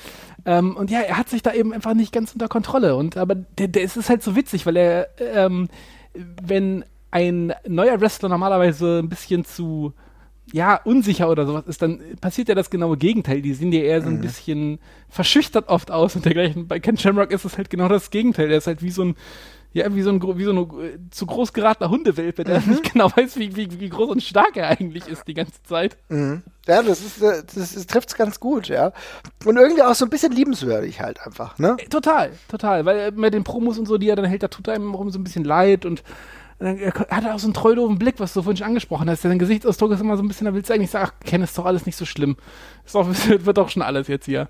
Ähm, 0.45 0.77
und 0.77 0.91
ja, 0.91 1.01
er 1.01 1.19
hat 1.19 1.29
sich 1.29 1.43
da 1.43 1.53
eben 1.53 1.73
einfach 1.73 1.95
nicht 1.95 2.13
ganz 2.13 2.33
unter 2.33 2.49
Kontrolle. 2.49 2.97
Und 2.97 3.17
aber 3.17 3.35
der, 3.35 3.69
der 3.69 3.83
es 3.83 3.97
ist 3.97 4.09
halt 4.09 4.23
so 4.23 4.37
witzig, 4.37 4.65
weil 4.65 4.77
er, 4.77 5.09
ähm, 5.19 5.69
wenn 6.15 6.85
ein 7.11 7.55
neuer 7.67 8.01
Wrestler 8.01 8.29
normalerweise 8.29 9.01
ein 9.03 9.09
bisschen 9.09 9.45
zu 9.45 9.93
ja, 10.53 10.81
unsicher 10.85 11.29
oder 11.29 11.47
sowas 11.47 11.65
ist, 11.67 11.83
dann 11.83 12.01
passiert 12.21 12.49
ja 12.49 12.55
das 12.55 12.71
genaue 12.71 12.97
Gegenteil. 12.97 13.43
Die 13.43 13.55
sehen 13.55 13.73
ja 13.73 13.81
eher 13.81 14.03
so 14.03 14.09
ein 14.09 14.21
bisschen 14.21 14.79
verschüchtert 15.09 15.69
oft 15.69 15.91
aus 15.91 16.15
und 16.15 16.25
dergleichen. 16.25 16.69
Bei 16.69 16.79
Ken 16.79 16.97
Shamrock 16.97 17.33
ist 17.33 17.45
es 17.45 17.59
halt 17.59 17.69
genau 17.69 17.89
das 17.89 18.11
Gegenteil. 18.11 18.49
Der 18.49 18.59
ist 18.59 18.69
halt 18.69 18.81
wie 18.83 18.91
so 18.91 19.05
ein, 19.05 19.17
ja, 19.73 19.93
wie 19.95 20.03
so 20.03 20.11
ein, 20.11 20.23
wie 20.23 20.45
so 20.45 20.53
ein 20.53 20.59
äh, 20.81 20.99
zu 21.11 21.27
groß 21.27 21.53
geratener 21.53 21.91
Hundewelpe, 21.91 22.45
der 22.45 22.61
nicht 22.61 22.93
genau 22.93 23.11
weiß, 23.15 23.37
wie, 23.39 23.57
wie, 23.57 23.81
wie 23.81 23.89
groß 23.89 24.11
und 24.11 24.23
stark 24.23 24.57
er 24.57 24.69
eigentlich 24.69 25.09
ist 25.09 25.27
die 25.27 25.35
ganze 25.35 25.61
Zeit. 25.65 25.97
Ja, 26.09 26.83
das 26.83 27.01
ist, 27.01 27.21
äh, 27.23 27.43
das, 27.55 27.75
das 27.75 27.87
trifft's 27.87 28.15
ganz 28.15 28.39
gut, 28.39 28.69
ja. 28.69 28.93
Und 29.45 29.57
irgendwie 29.57 29.83
auch 29.83 29.95
so 29.95 30.07
ein 30.07 30.11
bisschen 30.11 30.33
liebenswürdig 30.33 31.01
halt 31.01 31.21
einfach, 31.27 31.59
ne? 31.59 31.77
Äh, 31.79 31.89
Total, 31.89 32.31
total. 32.49 32.85
Weil 32.87 33.11
mit 33.13 33.35
den 33.35 33.43
Promos 33.45 33.79
und 33.79 33.87
so, 33.87 33.99
die 33.99 34.09
er 34.09 34.17
dann 34.17 34.25
hält, 34.27 34.45
da 34.45 34.49
tut 34.49 34.69
einem 34.69 34.95
auch 34.95 35.05
so 35.11 35.19
ein 35.19 35.25
bisschen 35.25 35.45
leid 35.45 35.85
und 35.85 36.05
äh, 36.59 36.77
er 36.77 36.95
er 37.11 37.17
hat 37.17 37.27
auch 37.27 37.39
so 37.39 37.47
einen 37.47 37.55
treulosen 37.55 37.99
Blick, 37.99 38.19
was 38.19 38.33
du 38.33 38.43
vorhin 38.43 38.57
schon 38.57 38.67
angesprochen 38.69 39.09
hast. 39.11 39.23
Sein 39.23 39.39
Gesichtsausdruck 39.39 39.93
ist 39.93 40.01
immer 40.01 40.17
so 40.17 40.23
ein 40.23 40.29
bisschen, 40.29 40.47
da 40.47 40.55
willst 40.55 40.71
du 40.71 40.75
eigentlich 40.75 40.91
sagen, 40.91 41.11
ach, 41.11 41.21
Ken, 41.25 41.43
ist 41.43 41.57
doch 41.57 41.67
alles 41.67 41.87
nicht 41.87 41.97
so 41.97 42.05
schlimm. 42.05 42.37
Ist 42.85 42.95
doch, 42.95 43.07
wird 43.29 43.59
doch 43.59 43.69
schon 43.69 43.83
alles 43.83 44.09
jetzt 44.09 44.27
hier. 44.27 44.49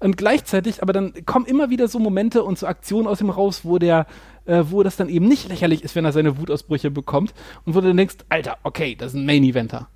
Und 0.00 0.16
gleichzeitig, 0.16 0.82
aber 0.82 0.92
dann 0.92 1.12
kommen 1.26 1.46
immer 1.46 1.70
wieder 1.70 1.88
so 1.88 1.98
Momente 1.98 2.44
und 2.44 2.58
so 2.58 2.66
Aktionen 2.66 3.08
aus 3.08 3.20
ihm 3.20 3.30
raus, 3.30 3.64
wo 3.64 3.78
der, 3.78 4.06
äh, 4.44 4.64
wo 4.68 4.82
das 4.82 4.96
dann 4.96 5.08
eben 5.08 5.26
nicht 5.26 5.48
lächerlich 5.48 5.82
ist, 5.82 5.96
wenn 5.96 6.04
er 6.04 6.12
seine 6.12 6.38
Wutausbrüche 6.38 6.90
bekommt 6.90 7.32
und 7.64 7.74
wo 7.74 7.80
du 7.80 7.88
dann 7.88 7.96
denkst, 7.96 8.16
Alter, 8.28 8.58
okay, 8.62 8.94
das 8.94 9.12
ist 9.12 9.18
ein 9.18 9.26
Main-Eventer. 9.26 9.88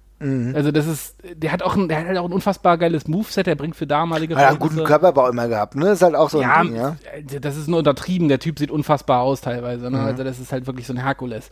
Also 0.54 0.70
das 0.70 0.86
ist, 0.86 1.16
der 1.34 1.50
hat 1.50 1.62
auch 1.62 1.76
ein, 1.76 1.88
der 1.88 1.98
hat 1.98 2.06
halt 2.06 2.18
auch 2.18 2.26
ein 2.26 2.32
unfassbar 2.32 2.78
geiles 2.78 3.08
Moveset, 3.08 3.46
der 3.46 3.56
bringt 3.56 3.74
für 3.74 3.86
damalige 3.86 4.34
Er 4.34 4.40
hat 4.40 4.48
einen 4.50 4.58
guten 4.58 4.84
Körperbau 4.84 5.28
immer 5.28 5.48
gehabt, 5.48 5.74
ne? 5.74 5.90
Ist 5.90 6.02
halt 6.02 6.14
auch 6.14 6.30
so 6.30 6.38
ein 6.38 6.48
ja, 6.48 6.62
Ding, 6.62 6.76
ja. 6.76 6.96
das 7.40 7.56
ist 7.56 7.68
nur 7.68 7.78
untertrieben. 7.78 8.28
Der 8.28 8.38
Typ 8.38 8.58
sieht 8.58 8.70
unfassbar 8.70 9.20
aus 9.20 9.40
teilweise. 9.40 9.90
Ne? 9.90 10.00
Also 10.00 10.22
das 10.22 10.38
ist 10.38 10.52
halt 10.52 10.66
wirklich 10.66 10.86
so 10.86 10.92
ein 10.92 11.02
Herkules. 11.02 11.50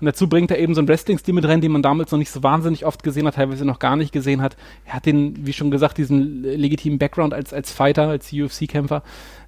Und 0.00 0.06
dazu 0.06 0.28
bringt 0.28 0.50
er 0.50 0.58
eben 0.58 0.74
so 0.74 0.80
einen 0.80 0.88
Wrestling-Stil 0.88 1.34
mit 1.34 1.46
rein, 1.46 1.60
den 1.60 1.72
man 1.72 1.82
damals 1.82 2.12
noch 2.12 2.18
nicht 2.18 2.30
so 2.30 2.42
wahnsinnig 2.42 2.86
oft 2.86 3.02
gesehen 3.02 3.26
hat, 3.26 3.34
teilweise 3.34 3.64
noch 3.64 3.78
gar 3.78 3.96
nicht 3.96 4.12
gesehen 4.12 4.42
hat. 4.42 4.56
Er 4.84 4.94
hat 4.94 5.06
den, 5.06 5.46
wie 5.46 5.52
schon 5.52 5.70
gesagt, 5.70 5.98
diesen 5.98 6.42
legitimen 6.42 6.98
Background 6.98 7.34
als, 7.34 7.52
als 7.52 7.72
Fighter, 7.72 8.08
als 8.08 8.32
UFC-Kämpfer. 8.32 9.02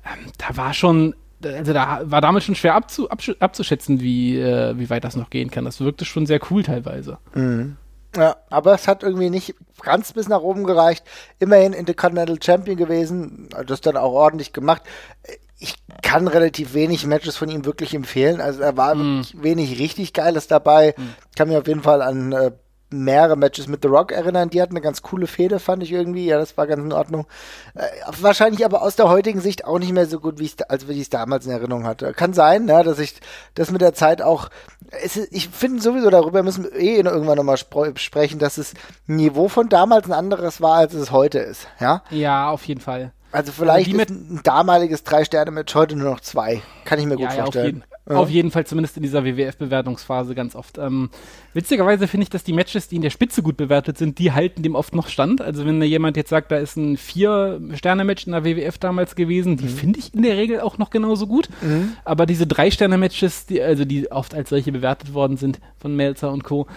Ähm, 0.05 0.33
da 0.39 0.57
war 0.57 0.75
schon, 0.75 1.15
also 1.45 1.73
da 1.73 2.01
war 2.05 2.21
damals 2.21 2.45
schon 2.45 2.55
schwer 2.55 2.75
abzu, 2.75 3.09
abzuschätzen, 3.11 4.01
wie, 4.01 4.39
äh, 4.39 4.79
wie 4.79 4.91
weit 4.91 5.05
das 5.05 5.17
noch 5.17 5.31
gehen 5.31 5.51
kann. 5.51 5.65
Das 5.65 5.81
wirkte 5.81 6.05
schon 6.05 6.27
sehr 6.27 6.41
cool 6.51 6.63
teilweise. 6.63 7.19
Ja, 8.17 8.37
aber 8.51 8.75
es 8.75 8.89
hat 8.89 9.03
irgendwie 9.03 9.31
nicht 9.31 9.55
ganz 9.83 10.13
bis 10.13 10.29
nach 10.29 10.41
oben 10.41 10.65
gereicht. 10.65 11.05
Immerhin 11.39 11.73
Intercontinental 11.73 12.43
Champion 12.43 12.77
gewesen, 12.77 13.49
das 13.67 13.81
dann 13.81 13.97
auch 13.97 14.13
ordentlich 14.13 14.53
gemacht. 14.53 14.83
ich 15.59 15.75
kann 16.03 16.29
relativ 16.29 16.75
wenig 16.75 17.07
Matches 17.07 17.37
von 17.37 17.49
ihm 17.49 17.65
wirklich 17.65 17.95
empfehlen. 17.95 18.41
Also 18.41 18.61
da 18.61 18.77
war 18.77 18.95
mm. 18.95 18.99
wirklich 18.99 19.43
wenig 19.43 19.79
richtig 19.79 20.13
Geiles 20.13 20.49
dabei. 20.49 20.95
Mm. 20.97 21.15
Kann 21.35 21.49
mir 21.49 21.59
auf 21.59 21.67
jeden 21.67 21.83
Fall 21.83 22.03
an 22.03 22.33
äh, 22.33 22.51
mehrere 22.91 23.37
Matches 23.37 23.67
mit 23.67 23.83
The 23.83 23.89
Rock 23.89 24.13
erinnern. 24.13 24.51
Die 24.51 24.63
hatten 24.63 24.75
eine 24.75 24.81
ganz 24.81 25.03
coole 25.03 25.27
Fehde, 25.27 25.59
fand 25.59 25.83
ich 25.83 25.93
irgendwie. 25.93 26.27
Ja, 26.27 26.39
das 26.39 26.57
war 26.57 26.67
ganz 26.67 26.83
in 26.83 26.93
Ordnung. 26.93 27.27
Äh, 27.75 27.83
wahrscheinlich 28.21 28.65
aber 28.65 28.83
aus 28.83 28.97
der 28.97 29.09
heutigen 29.09 29.41
Sicht 29.41 29.65
auch 29.65 29.79
nicht 29.79 29.93
mehr 29.93 30.07
so 30.07 30.21
gut, 30.21 30.39
wie 30.39 30.45
ich 30.45 30.57
als 30.71 30.89
ich 30.89 31.01
es 31.01 31.11
damals 31.11 31.47
in 31.47 31.53
Erinnerung 31.53 31.87
hatte. 31.87 32.13
Kann 32.13 32.33
sein, 32.33 32.69
ja, 32.69 32.83
dass 32.83 32.99
ich 32.99 33.15
das 33.55 33.71
mit 33.71 33.81
der 33.81 33.95
Zeit 33.95 34.23
auch. 34.23 34.49
Es 34.91 35.17
ich 35.17 35.49
finde 35.49 35.83
sowieso 35.83 36.11
darüber 36.11 36.43
müssen 36.43 36.65
wir 36.65 36.75
eh 36.75 36.97
irgendwann 36.97 37.37
nochmal 37.37 37.57
sprechen, 37.57 38.39
dass 38.39 38.57
das 38.57 38.75
Niveau 39.07 39.49
von 39.49 39.69
damals 39.69 40.07
ein 40.07 40.13
anderes 40.13 40.61
war, 40.61 40.77
als 40.77 40.95
es 40.95 41.11
heute 41.11 41.39
ist. 41.39 41.67
Ja, 41.81 42.03
ja 42.11 42.51
auf 42.51 42.65
jeden 42.65 42.81
Fall. 42.81 43.13
Also 43.33 43.53
vielleicht 43.53 43.93
also 43.93 44.01
ist 44.01 44.11
ein 44.11 44.41
damaliges 44.45 45.05
Drei-Sterne-Match 45.05 45.75
heute 45.75 45.97
nur 45.97 46.11
noch 46.11 46.21
zwei. 46.21 46.63
Kann 46.85 46.99
ich 46.99 47.07
mir 47.07 47.17
gut 47.17 47.25
ja, 47.25 47.43
vorstellen. 47.43 47.85
Ja, 47.91 47.96
ja. 48.09 48.17
Auf 48.17 48.31
jeden 48.31 48.53
Fall 48.53 48.65
zumindest 48.65 48.97
in 48.97 49.03
dieser 49.03 49.25
WWF-Bewertungsphase 49.25 50.37
ganz 50.37 50.55
oft. 50.55 50.79
Ähm, 50.79 51.11
witzigerweise 51.55 52.07
finde 52.07 52.23
ich, 52.23 52.31
dass 52.31 52.45
die 52.45 52.53
Matches, 52.53 52.87
die 52.87 52.97
in 52.97 53.03
der 53.03 53.11
Spitze 53.11 53.43
gut 53.43 53.57
bewertet 53.57 53.99
sind, 53.99 54.21
die 54.21 54.31
halten 54.31 54.63
dem 54.63 54.77
oft 54.77 54.95
noch 54.95 55.09
stand. 55.09 55.41
Also 55.41 55.67
wenn 55.67 55.81
da 55.81 55.87
jemand 55.87 56.17
jetzt 56.17 56.31
sagt, 56.31 56.53
da 56.53 56.57
ist 56.57 56.77
ein 56.77 56.97
Vier-Sterne-Match 56.97 58.27
in 58.27 58.33
der 58.33 58.45
WWF 58.45 58.79
damals 58.79 59.17
gewesen, 59.17 59.57
die 59.57 59.65
mhm. 59.65 59.69
finde 59.71 59.99
ich 59.99 60.15
in 60.15 60.23
der 60.23 60.37
Regel 60.37 60.61
auch 60.61 60.79
noch 60.79 60.91
genauso 60.91 61.27
gut. 61.27 61.49
Mhm. 61.63 61.95
Aber 62.05 62.27
diese 62.27 62.47
Drei-Sterne-Matches, 62.47 63.47
die, 63.47 63.61
also 63.61 63.85
die 63.85 64.13
oft 64.13 64.35
als 64.35 64.51
solche 64.51 64.71
bewertet 64.71 65.13
worden 65.13 65.37
sind 65.37 65.59
von 65.79 65.97
Melzer 65.97 66.31
und 66.31 66.45
Co., 66.45 66.69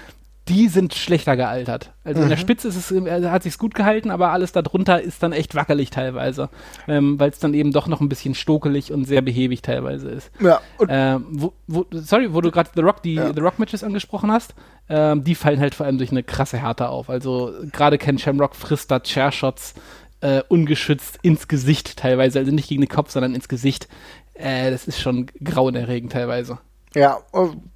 die 0.49 0.67
sind 0.67 0.95
schlechter 0.95 1.37
gealtert. 1.37 1.93
Also 2.03 2.19
mhm. 2.19 2.23
in 2.23 2.29
der 2.29 2.37
mhm. 2.37 2.41
Spitze 2.41 2.67
ist 2.67 2.75
es, 2.75 2.91
äh, 2.91 3.29
hat 3.29 3.43
sich's 3.43 3.59
gut 3.59 3.75
gehalten, 3.75 4.09
aber 4.09 4.31
alles 4.31 4.51
darunter 4.51 5.01
ist 5.01 5.21
dann 5.21 5.31
echt 5.31 5.55
wackelig 5.55 5.91
teilweise, 5.91 6.49
ähm, 6.87 7.19
weil 7.19 7.29
es 7.29 7.39
dann 7.39 7.53
eben 7.53 7.71
doch 7.71 7.87
noch 7.87 8.01
ein 8.01 8.09
bisschen 8.09 8.33
stokelig 8.33 8.91
und 8.91 9.05
sehr 9.05 9.21
behäbig 9.21 9.61
teilweise 9.61 10.09
ist. 10.09 10.31
Ja. 10.39 10.59
Ähm, 10.87 11.25
wo, 11.31 11.53
wo, 11.67 11.85
sorry, 11.91 12.33
wo 12.33 12.41
du 12.41 12.51
gerade 12.51 12.69
The 12.75 12.81
Rock, 12.81 13.03
die 13.03 13.15
ja. 13.15 13.33
The 13.33 13.39
Rock 13.41 13.59
Matches 13.59 13.83
angesprochen 13.83 14.31
hast, 14.31 14.55
ähm, 14.89 15.23
die 15.23 15.35
fallen 15.35 15.59
halt 15.59 15.75
vor 15.75 15.85
allem 15.85 15.97
durch 15.99 16.11
eine 16.11 16.23
krasse 16.23 16.57
Härte 16.57 16.89
auf. 16.89 17.09
Also 17.09 17.53
gerade 17.71 17.97
Ken 17.97 18.17
Shamrock 18.17 18.55
frisst 18.55 18.89
da 18.89 18.99
Chairshots 18.99 19.75
äh, 20.21 20.41
ungeschützt 20.49 21.19
ins 21.21 21.47
Gesicht 21.47 21.97
teilweise, 21.97 22.39
also 22.39 22.51
nicht 22.51 22.69
gegen 22.69 22.81
den 22.81 22.89
Kopf, 22.89 23.11
sondern 23.11 23.35
ins 23.35 23.47
Gesicht. 23.47 23.87
Äh, 24.33 24.71
das 24.71 24.87
ist 24.87 24.99
schon 24.99 25.27
grauenerregend 25.43 26.11
teilweise. 26.11 26.57
Ja, 26.95 27.19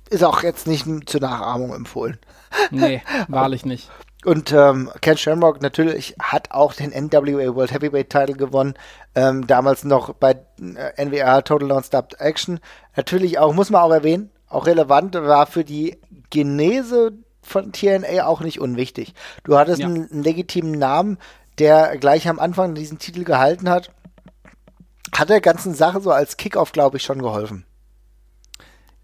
ist 0.09 0.23
auch 0.23 0.43
jetzt 0.43 0.67
nicht 0.67 0.85
zur 1.09 1.21
Nachahmung 1.21 1.73
empfohlen. 1.73 2.17
Nee, 2.71 3.01
wahrlich 3.27 3.65
nicht. 3.65 3.89
Und 4.25 4.53
ähm, 4.53 4.89
Ken 5.01 5.17
Shamrock 5.17 5.61
natürlich 5.61 6.15
hat 6.21 6.51
auch 6.51 6.73
den 6.73 6.91
NWA 6.91 7.55
World 7.55 7.73
Heavyweight 7.73 8.09
Title 8.09 8.35
gewonnen. 8.35 8.75
Ähm, 9.15 9.47
damals 9.47 9.83
noch 9.83 10.13
bei 10.13 10.37
äh, 10.61 11.05
NWA 11.05 11.41
Total 11.41 11.67
Non-Stop 11.67 12.15
Action. 12.19 12.59
Natürlich 12.95 13.37
auch, 13.37 13.53
muss 13.53 13.69
man 13.69 13.81
auch 13.81 13.91
erwähnen, 13.91 14.31
auch 14.47 14.65
relevant 14.65 15.15
war 15.15 15.45
für 15.45 15.65
die 15.65 15.99
Genese 16.29 17.11
von 17.41 17.73
TNA 17.73 18.25
auch 18.25 18.39
nicht 18.39 18.61
unwichtig. 18.61 19.13
Du 19.43 19.57
hattest 19.57 19.81
ja. 19.81 19.87
einen, 19.87 20.09
einen 20.09 20.23
legitimen 20.23 20.71
Namen, 20.71 21.17
der 21.59 21.97
gleich 21.97 22.29
am 22.29 22.39
Anfang 22.39 22.75
diesen 22.75 22.99
Titel 22.99 23.25
gehalten 23.25 23.69
hat. 23.69 23.91
Hat 25.13 25.29
der 25.29 25.41
ganzen 25.41 25.75
Sache 25.75 25.99
so 25.99 26.11
als 26.11 26.37
Kickoff, 26.37 26.71
glaube 26.71 26.97
ich, 26.97 27.03
schon 27.03 27.21
geholfen 27.21 27.65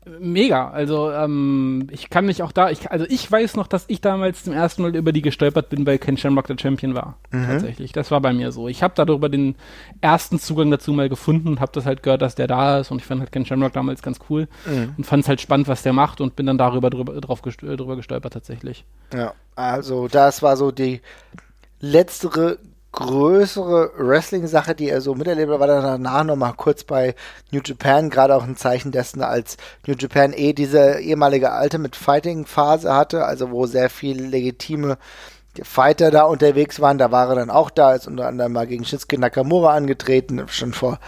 mega. 0.06 0.70
Also 0.70 1.12
ähm, 1.12 1.88
ich 1.92 2.10
kann 2.10 2.26
mich 2.26 2.42
auch 2.42 2.52
da, 2.52 2.70
ich, 2.70 2.90
also 2.90 3.06
ich 3.10 3.30
weiß 3.30 3.56
noch, 3.56 3.68
dass 3.68 3.86
ich 3.88 4.02
damals 4.02 4.44
zum 4.44 4.54
ersten 4.54 4.82
Mal 4.82 4.96
über 4.96 5.12
die 5.12 5.22
gestolpert 5.22 5.70
bin, 5.70 5.86
weil 5.86 5.98
Ken 5.98 6.18
Shamrock 6.18 6.48
der 6.48 6.58
Champion 6.58 6.96
war. 6.96 7.18
Mhm. 7.32 7.46
Tatsächlich, 7.48 7.92
das 7.92 8.10
war 8.12 8.22
bei 8.22 8.34
mir 8.34 8.52
so. 8.52 8.68
Ich 8.68 8.82
habe 8.82 8.94
darüber 8.96 9.30
den 9.30 9.56
ersten 10.02 10.40
Zugang 10.40 10.72
dazu 10.72 10.94
mal 10.94 11.10
gefunden 11.10 11.48
und 11.48 11.60
habe 11.60 11.72
das 11.74 11.86
halt 11.86 12.04
gehört, 12.04 12.22
dass 12.22 12.36
der 12.36 12.48
da 12.48 12.80
ist 12.80 12.92
und 12.92 13.00
ich 13.00 13.06
fand 13.06 13.20
halt 13.20 13.32
Ken 13.32 13.46
Shamrock 13.46 13.74
damals 13.74 14.02
ganz 14.02 14.20
cool 14.30 14.48
mhm. 14.66 14.96
und 14.98 15.04
fand 15.04 15.24
es 15.24 15.30
halt 15.30 15.42
spannend, 15.42 15.68
was 15.68 15.84
der 15.84 15.94
macht 15.94 16.22
und 16.22 16.36
bin 16.36 16.46
dann 16.46 16.58
darüber 16.58 16.90
drüber, 16.90 17.20
drauf 17.20 17.42
gest 17.42 17.62
drüber 17.62 17.96
gestolpert 17.96 18.34
tatsächlich. 18.34 18.86
Ja, 19.14 19.34
also 19.56 20.08
das 20.08 20.42
war 20.42 20.56
so 20.56 20.72
die 20.72 21.02
letztere 21.82 22.58
größere 22.92 23.92
Wrestling-Sache, 23.98 24.74
die 24.74 24.90
er 24.90 25.02
so 25.02 25.14
miterlebt 25.14 25.52
hat, 25.52 25.60
war 25.60 25.68
dann 25.68 25.84
danach 25.84 26.24
nochmal 26.24 26.54
kurz 26.56 26.84
bei 26.84 27.16
New 27.52 27.62
Japan, 27.64 28.10
gerade 28.10 28.36
auch 28.36 28.44
ein 28.44 28.56
Zeichen 28.56 28.92
dessen, 28.92 29.22
als 29.22 29.58
New 29.86 29.94
Japan 29.98 30.34
eh 30.34 30.54
diese 30.54 31.00
ehemalige 31.00 31.52
Ultimate 31.62 31.98
Fighting-Phase 31.98 32.94
hatte, 32.94 33.26
also 33.26 33.52
wo 33.52 33.68
sehr 33.68 33.90
viele 33.90 34.26
legitime 34.26 34.98
Fighter 35.62 36.10
da 36.12 36.24
unterwegs 36.24 36.80
waren, 36.80 36.98
da 36.98 37.12
war 37.12 37.30
er 37.30 37.36
dann 37.36 37.50
auch 37.50 37.70
da, 37.70 37.94
ist 37.94 38.08
unter 38.08 38.28
anderem 38.28 38.54
mal 38.54 38.68
gegen 38.68 38.86
Shinsuke 38.86 39.20
Nakamura 39.20 39.74
angetreten, 39.74 40.44
schon 40.48 40.74
vor 40.74 41.00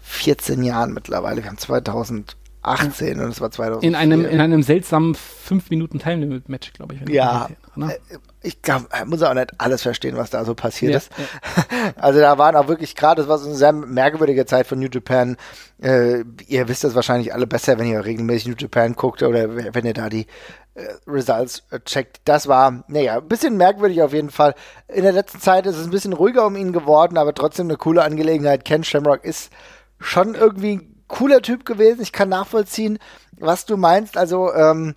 14 0.00 0.62
Jahren 0.62 0.92
mittlerweile, 0.92 1.42
wir 1.42 1.48
haben 1.48 1.58
2018 1.58 3.20
und 3.20 3.28
es 3.28 3.40
war 3.40 3.50
2000. 3.50 3.84
In 3.84 3.94
einem, 3.94 4.24
in 4.26 4.40
einem 4.40 4.62
seltsamen 4.62 5.14
5 5.14 5.70
Minuten 5.70 5.98
Time-Limit-Match, 5.98 6.72
glaube 6.74 6.94
ich. 6.94 7.08
ja, 7.08 7.48
Ne? 7.76 7.96
Äh, 8.42 8.46
ich 8.48 8.62
glaube, 8.62 8.86
er 8.90 9.04
muss 9.06 9.22
auch 9.22 9.34
nicht 9.34 9.52
alles 9.58 9.82
verstehen, 9.82 10.16
was 10.16 10.30
da 10.30 10.44
so 10.44 10.54
passiert 10.54 10.92
ja, 10.92 10.98
ist. 10.98 11.10
Ja. 11.16 11.64
Also 11.96 12.20
da 12.20 12.38
waren 12.38 12.56
auch 12.56 12.68
wirklich 12.68 12.94
gerade, 12.94 13.22
das 13.22 13.28
war 13.28 13.38
so 13.38 13.48
eine 13.48 13.56
sehr 13.56 13.72
merkwürdige 13.72 14.46
Zeit 14.46 14.66
von 14.66 14.78
New 14.78 14.88
Japan. 14.92 15.36
Äh, 15.82 16.24
ihr 16.46 16.68
wisst 16.68 16.84
das 16.84 16.94
wahrscheinlich 16.94 17.32
alle 17.34 17.46
besser, 17.46 17.78
wenn 17.78 17.86
ihr 17.86 18.04
regelmäßig 18.04 18.48
New 18.48 18.54
Japan 18.56 18.94
guckt 18.94 19.22
oder 19.22 19.74
wenn 19.74 19.86
ihr 19.86 19.94
da 19.94 20.08
die 20.08 20.26
äh, 20.74 20.84
Results 21.06 21.62
äh, 21.70 21.80
checkt. 21.80 22.20
Das 22.24 22.48
war, 22.48 22.84
naja, 22.88 23.18
ein 23.18 23.28
bisschen 23.28 23.56
merkwürdig 23.56 24.02
auf 24.02 24.12
jeden 24.12 24.30
Fall. 24.30 24.54
In 24.88 25.02
der 25.02 25.12
letzten 25.12 25.40
Zeit 25.40 25.66
ist 25.66 25.76
es 25.76 25.86
ein 25.86 25.90
bisschen 25.90 26.12
ruhiger 26.12 26.46
um 26.46 26.56
ihn 26.56 26.72
geworden, 26.72 27.18
aber 27.18 27.34
trotzdem 27.34 27.66
eine 27.66 27.76
coole 27.76 28.02
Angelegenheit. 28.02 28.64
Ken 28.64 28.84
Shamrock 28.84 29.24
ist 29.24 29.50
schon 29.98 30.34
irgendwie 30.34 30.76
ein 30.76 31.04
cooler 31.08 31.42
Typ 31.42 31.64
gewesen. 31.64 32.02
Ich 32.02 32.12
kann 32.12 32.28
nachvollziehen, 32.28 32.98
was 33.38 33.66
du 33.66 33.76
meinst. 33.76 34.16
Also, 34.16 34.52
ähm, 34.54 34.94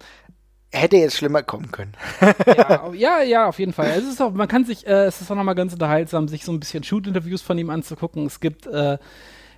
hätte 0.73 0.97
jetzt 0.97 1.17
schlimmer 1.17 1.43
kommen 1.43 1.71
können. 1.71 1.93
ja, 2.57 2.91
ja, 2.93 3.21
ja, 3.21 3.47
auf 3.47 3.59
jeden 3.59 3.73
Fall. 3.73 3.91
Es 3.91 4.03
ist 4.03 4.21
auch, 4.21 4.31
man 4.31 4.47
kann 4.47 4.65
sich, 4.65 4.85
äh, 4.85 5.05
es 5.05 5.21
ist 5.21 5.31
auch 5.31 5.35
nochmal 5.35 5.55
ganz 5.55 5.73
unterhaltsam, 5.73 6.27
sich 6.27 6.43
so 6.43 6.51
ein 6.51 6.59
bisschen 6.59 6.83
Shoot-Interviews 6.83 7.41
von 7.41 7.57
ihm 7.57 7.69
anzugucken. 7.69 8.25
Es 8.25 8.39
gibt 8.39 8.67
äh, 8.67 8.97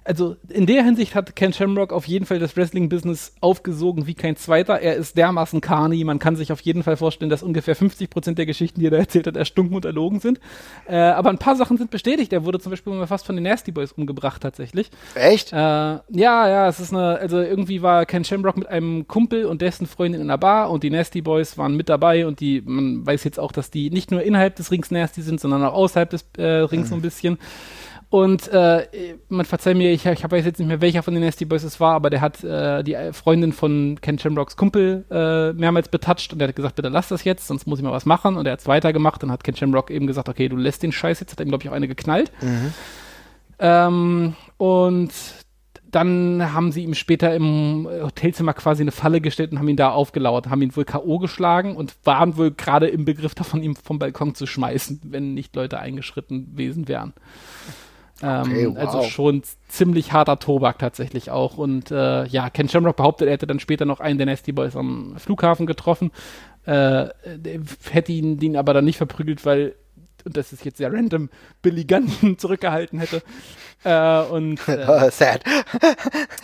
also 0.05 0.35
in 0.49 0.67
der 0.67 0.83
Hinsicht 0.83 1.15
hat 1.15 1.35
Ken 1.35 1.51
Shamrock 1.51 1.91
auf 1.91 2.07
jeden 2.07 2.27
Fall 2.27 2.37
das 2.37 2.55
Wrestling-Business 2.55 3.33
aufgesogen 3.41 4.05
wie 4.05 4.13
kein 4.13 4.35
zweiter. 4.35 4.79
Er 4.79 4.95
ist 4.95 5.17
dermaßen 5.17 5.61
Carney. 5.61 6.03
Man 6.03 6.19
kann 6.19 6.35
sich 6.35 6.51
auf 6.51 6.61
jeden 6.61 6.83
Fall 6.83 6.95
vorstellen, 6.95 7.31
dass 7.31 7.41
ungefähr 7.41 7.75
50 7.75 8.11
Prozent 8.11 8.37
der 8.37 8.45
Geschichten, 8.45 8.79
die 8.79 8.85
er 8.85 8.91
da 8.91 8.97
erzählt 8.97 9.25
hat, 9.25 9.35
erstunken 9.35 9.75
und 9.75 9.83
erlogen 9.83 10.19
sind. 10.19 10.39
Äh, 10.87 10.95
aber 10.97 11.31
ein 11.31 11.39
paar 11.39 11.55
Sachen 11.55 11.77
sind 11.77 11.89
bestätigt. 11.89 12.31
Er 12.33 12.45
wurde 12.45 12.59
zum 12.59 12.69
Beispiel 12.69 12.93
mal 12.93 13.07
fast 13.07 13.25
von 13.25 13.35
den 13.35 13.43
Nasty 13.43 13.71
Boys 13.71 13.93
umgebracht, 13.93 14.43
tatsächlich. 14.43 14.91
Echt? 15.15 15.51
Äh, 15.51 15.55
ja, 15.55 16.01
ja, 16.11 16.67
es 16.67 16.79
ist 16.79 16.93
eine, 16.93 17.17
also 17.17 17.39
irgendwie 17.39 17.81
war 17.81 18.05
Ken 18.05 18.23
Shamrock 18.23 18.57
mit 18.57 18.67
einem 18.67 19.07
Kumpel 19.07 19.45
und 19.45 19.63
dessen 19.63 19.87
Freundin 19.87 20.21
in 20.21 20.29
einer 20.29 20.37
Bar 20.37 20.69
und 20.69 20.83
die 20.83 20.91
Nasty 20.91 21.21
Boys 21.21 21.57
waren 21.57 21.75
mit 21.75 21.89
dabei 21.89 22.27
und 22.27 22.39
die, 22.41 22.61
man 22.63 23.03
weiß 23.07 23.23
jetzt 23.23 23.39
auch, 23.39 23.51
dass 23.51 23.71
die 23.71 23.89
nicht 23.89 24.11
nur 24.11 24.21
innerhalb 24.21 24.55
des 24.55 24.71
Rings 24.71 24.91
nasty 24.91 25.23
sind, 25.23 25.39
sondern 25.39 25.63
auch 25.63 25.73
außerhalb 25.73 26.11
des 26.11 26.25
äh, 26.37 26.43
Rings 26.43 26.85
mhm. 26.85 26.89
so 26.89 26.95
ein 26.95 27.01
bisschen. 27.01 27.39
Und 28.15 28.47
äh, 28.47 28.87
man 29.27 29.45
verzeiht 29.45 29.75
mir, 29.75 29.91
ich, 29.91 30.05
ich 30.05 30.31
weiß 30.31 30.45
jetzt 30.45 30.57
nicht 30.57 30.69
mehr, 30.69 30.79
welcher 30.79 31.03
von 31.03 31.13
den 31.13 31.21
Nasty 31.21 31.43
Boys 31.43 31.63
es 31.63 31.81
war, 31.81 31.95
aber 31.95 32.09
der 32.09 32.21
hat 32.21 32.41
äh, 32.45 32.81
die 32.81 32.95
Freundin 33.11 33.51
von 33.51 33.99
Ken 33.99 34.17
Shamrocks 34.17 34.55
Kumpel 34.55 35.03
äh, 35.11 35.51
mehrmals 35.51 35.89
betatscht 35.89 36.31
und 36.31 36.39
der 36.39 36.47
hat 36.47 36.55
gesagt, 36.55 36.77
bitte 36.77 36.87
lass 36.87 37.09
das 37.09 37.25
jetzt, 37.25 37.45
sonst 37.45 37.67
muss 37.67 37.79
ich 37.79 37.83
mal 37.83 37.91
was 37.91 38.05
machen. 38.05 38.37
Und 38.37 38.45
er 38.45 38.53
hat 38.53 38.61
es 38.61 38.67
weitergemacht 38.67 39.21
und 39.25 39.33
hat 39.33 39.43
Ken 39.43 39.57
Shamrock 39.57 39.91
eben 39.91 40.07
gesagt, 40.07 40.29
okay, 40.29 40.47
du 40.47 40.55
lässt 40.55 40.81
den 40.81 40.93
Scheiß 40.93 41.19
jetzt, 41.19 41.33
hat 41.33 41.41
ihm, 41.41 41.49
glaube 41.49 41.65
ich, 41.65 41.69
auch 41.69 41.73
eine 41.73 41.89
geknallt. 41.89 42.31
Mhm. 42.41 42.73
Ähm, 43.59 44.35
und 44.55 45.11
dann 45.91 46.53
haben 46.53 46.71
sie 46.71 46.83
ihm 46.83 46.93
später 46.93 47.35
im 47.35 47.85
Hotelzimmer 48.01 48.53
quasi 48.53 48.83
eine 48.83 48.93
Falle 48.93 49.19
gestellt 49.19 49.51
und 49.51 49.59
haben 49.59 49.67
ihn 49.67 49.75
da 49.75 49.91
aufgelauert, 49.91 50.49
haben 50.49 50.61
ihn 50.61 50.73
wohl 50.73 50.85
K.O. 50.85 51.19
geschlagen 51.19 51.75
und 51.75 51.93
waren 52.05 52.37
wohl 52.37 52.51
gerade 52.51 52.87
im 52.87 53.03
Begriff 53.03 53.35
davon, 53.35 53.61
ihn 53.61 53.75
vom 53.75 53.99
Balkon 53.99 54.35
zu 54.35 54.47
schmeißen, 54.47 55.01
wenn 55.03 55.33
nicht 55.33 55.53
Leute 55.53 55.79
eingeschritten 55.79 56.51
gewesen 56.51 56.87
wären. 56.87 57.13
Ähm, 58.21 58.41
okay, 58.41 58.67
wow. 58.67 58.77
Also 58.77 59.03
schon 59.09 59.43
ziemlich 59.67 60.13
harter 60.13 60.39
Tobak 60.39 60.79
tatsächlich 60.79 61.31
auch. 61.31 61.57
Und 61.57 61.91
äh, 61.91 62.25
ja, 62.25 62.49
Ken 62.49 62.69
Shamrock 62.69 62.95
behauptet, 62.95 63.27
er 63.27 63.33
hätte 63.33 63.47
dann 63.47 63.59
später 63.59 63.85
noch 63.85 63.99
einen 63.99 64.17
der 64.17 64.25
Nasty 64.25 64.51
Boys 64.51 64.75
am 64.75 65.15
Flughafen 65.17 65.65
getroffen. 65.65 66.11
Äh, 66.65 67.07
hätte 67.91 68.11
ihn, 68.11 68.39
ihn 68.39 68.57
aber 68.57 68.73
dann 68.73 68.85
nicht 68.85 68.97
verprügelt, 68.97 69.45
weil, 69.45 69.75
und 70.23 70.37
das 70.37 70.53
ist 70.53 70.65
jetzt 70.65 70.77
sehr 70.77 70.91
random, 70.91 71.29
Billy 71.61 71.83
Gunn 71.83 72.37
zurückgehalten 72.37 72.99
hätte. 72.99 73.21
Äh, 73.83 74.21
und, 74.21 74.67
äh, 74.67 75.09
sad. 75.11 75.43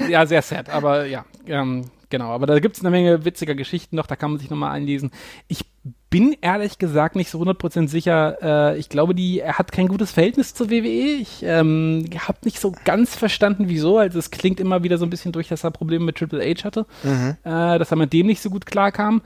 ja, 0.09 0.25
sehr 0.25 0.41
sad. 0.41 0.69
Aber 0.69 1.05
ja, 1.05 1.25
ähm, 1.47 1.85
genau. 2.11 2.29
Aber 2.29 2.45
da 2.45 2.59
gibt 2.59 2.77
es 2.77 2.83
eine 2.83 2.91
Menge 2.91 3.25
witziger 3.25 3.55
Geschichten 3.55 3.95
noch, 3.95 4.05
da 4.05 4.15
kann 4.15 4.29
man 4.29 4.39
sich 4.39 4.51
nochmal 4.51 4.71
einlesen. 4.71 5.09
Ich 5.47 5.65
bin 6.11 6.35
ehrlich 6.41 6.77
gesagt 6.77 7.15
nicht 7.15 7.31
so 7.31 7.41
100% 7.41 7.87
sicher. 7.87 8.37
Äh, 8.73 8.77
ich 8.77 8.89
glaube, 8.89 9.15
die, 9.15 9.39
er 9.39 9.57
hat 9.57 9.71
kein 9.71 9.87
gutes 9.87 10.11
Verhältnis 10.11 10.53
zur 10.53 10.69
WWE. 10.69 11.19
Ich 11.21 11.41
ähm, 11.41 12.05
habe 12.19 12.37
nicht 12.43 12.59
so 12.59 12.73
ganz 12.83 13.15
verstanden, 13.15 13.69
wieso. 13.69 13.97
Also 13.97 14.19
es 14.19 14.29
klingt 14.29 14.59
immer 14.59 14.83
wieder 14.83 14.99
so 14.99 15.05
ein 15.05 15.09
bisschen 15.09 15.31
durch, 15.31 15.47
dass 15.47 15.63
er 15.63 15.71
Probleme 15.71 16.05
mit 16.05 16.17
Triple 16.17 16.43
H 16.43 16.63
hatte. 16.63 16.85
Mhm. 17.03 17.37
Äh, 17.43 17.79
dass 17.79 17.89
er 17.89 17.97
mit 17.97 18.13
dem 18.13 18.27
nicht 18.27 18.41
so 18.41 18.51
gut 18.51 18.67
klarkam. 18.67 19.21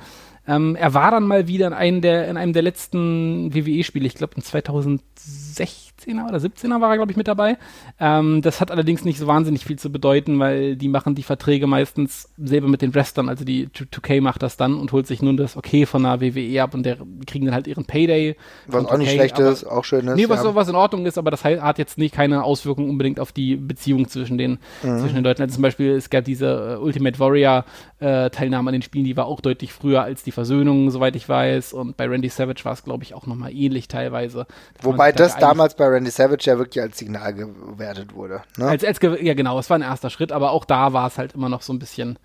Ähm, 0.47 0.75
er 0.75 0.93
war 0.93 1.11
dann 1.11 1.27
mal 1.27 1.47
wieder 1.47 1.67
in 1.67 1.73
einem 1.73 2.01
der, 2.01 2.27
in 2.27 2.37
einem 2.37 2.53
der 2.53 2.61
letzten 2.61 3.53
WWE-Spiele, 3.53 4.05
ich 4.05 4.13
glaube 4.13 4.35
in 4.35 4.43
2016 4.43 5.94
16er 5.99 6.27
oder 6.27 6.37
17er 6.37 6.81
war 6.81 6.91
er, 6.91 6.97
glaube 6.97 7.11
ich, 7.11 7.17
mit 7.17 7.27
dabei. 7.27 7.57
Ähm, 7.99 8.41
das 8.41 8.61
hat 8.61 8.71
allerdings 8.71 9.05
nicht 9.05 9.19
so 9.19 9.27
wahnsinnig 9.27 9.65
viel 9.65 9.77
zu 9.77 9.91
bedeuten, 9.91 10.39
weil 10.39 10.75
die 10.75 10.87
machen 10.87 11.15
die 11.15 11.23
Verträge 11.23 11.67
meistens 11.67 12.29
selber 12.37 12.67
mit 12.67 12.81
den 12.81 12.93
Wrestlern, 12.93 13.29
also 13.29 13.45
die 13.45 13.67
2K 13.67 14.21
macht 14.21 14.43
das 14.43 14.57
dann 14.57 14.79
und 14.79 14.91
holt 14.91 15.07
sich 15.07 15.21
nun 15.21 15.37
das 15.37 15.57
Okay 15.57 15.85
von 15.85 16.03
der 16.03 16.21
WWE 16.21 16.63
ab 16.63 16.73
und 16.73 16.83
der, 16.83 16.97
die 16.97 17.25
kriegen 17.25 17.45
dann 17.45 17.55
halt 17.55 17.67
ihren 17.67 17.85
Payday. 17.85 18.35
Was 18.67 18.85
auch 18.85 18.97
nicht 18.97 19.11
schlecht 19.11 19.39
ist, 19.39 19.63
auch 19.65 19.83
schön 19.83 20.07
ist. 20.07 20.15
Nee, 20.15 20.29
was, 20.29 20.43
ja. 20.43 20.55
was 20.55 20.67
in 20.67 20.75
Ordnung 20.75 21.05
ist, 21.05 21.17
aber 21.17 21.31
das 21.31 21.43
hat 21.43 21.77
jetzt 21.77 21.97
nicht 21.97 22.13
keine 22.13 22.43
Auswirkung 22.43 22.89
unbedingt 22.89 23.19
auf 23.19 23.31
die 23.31 23.55
Beziehung 23.55 24.07
zwischen 24.07 24.37
den, 24.37 24.59
mhm. 24.83 24.99
zwischen 24.99 25.15
den 25.15 25.23
Leuten. 25.23 25.41
Also 25.41 25.55
zum 25.55 25.61
Beispiel, 25.61 25.91
es 25.91 26.09
gab 26.09 26.25
diese 26.25 26.79
uh, 26.79 26.83
Ultimate 26.83 27.19
Warrior 27.19 27.65
äh, 27.99 28.29
an 28.55 28.65
den 28.65 28.81
Spielen, 28.81 29.05
die 29.05 29.17
war 29.17 29.25
auch 29.25 29.41
deutlich 29.41 29.73
früher 29.73 30.03
als 30.03 30.23
die 30.23 30.31
Versöhnung, 30.31 30.89
soweit 30.91 31.15
ich 31.15 31.27
weiß. 31.27 31.73
Und 31.73 31.97
bei 31.97 32.07
Randy 32.07 32.29
Savage 32.29 32.63
war 32.65 32.73
es, 32.73 32.83
glaube 32.83 33.03
ich, 33.03 33.13
auch 33.13 33.25
nochmal 33.25 33.51
ähnlich 33.53 33.87
teilweise. 33.87 34.45
Wobei 34.81 35.11
das 35.11 35.37
damals 35.37 35.75
bei 35.75 35.84
Randy 35.87 36.11
Savage 36.11 36.49
ja 36.49 36.57
wirklich 36.57 36.81
als 36.81 36.97
Signal 36.97 37.33
gewertet 37.33 38.13
wurde. 38.13 38.41
Ne? 38.57 38.67
Als, 38.67 38.83
als, 38.83 38.99
ja, 39.01 39.33
genau, 39.33 39.59
es 39.59 39.69
war 39.69 39.77
ein 39.77 39.81
erster 39.81 40.09
Schritt, 40.09 40.31
aber 40.31 40.51
auch 40.51 40.65
da 40.65 40.93
war 40.93 41.07
es 41.07 41.17
halt 41.17 41.33
immer 41.33 41.49
noch 41.49 41.61
so 41.61 41.73
ein 41.73 41.79
bisschen. 41.79 42.19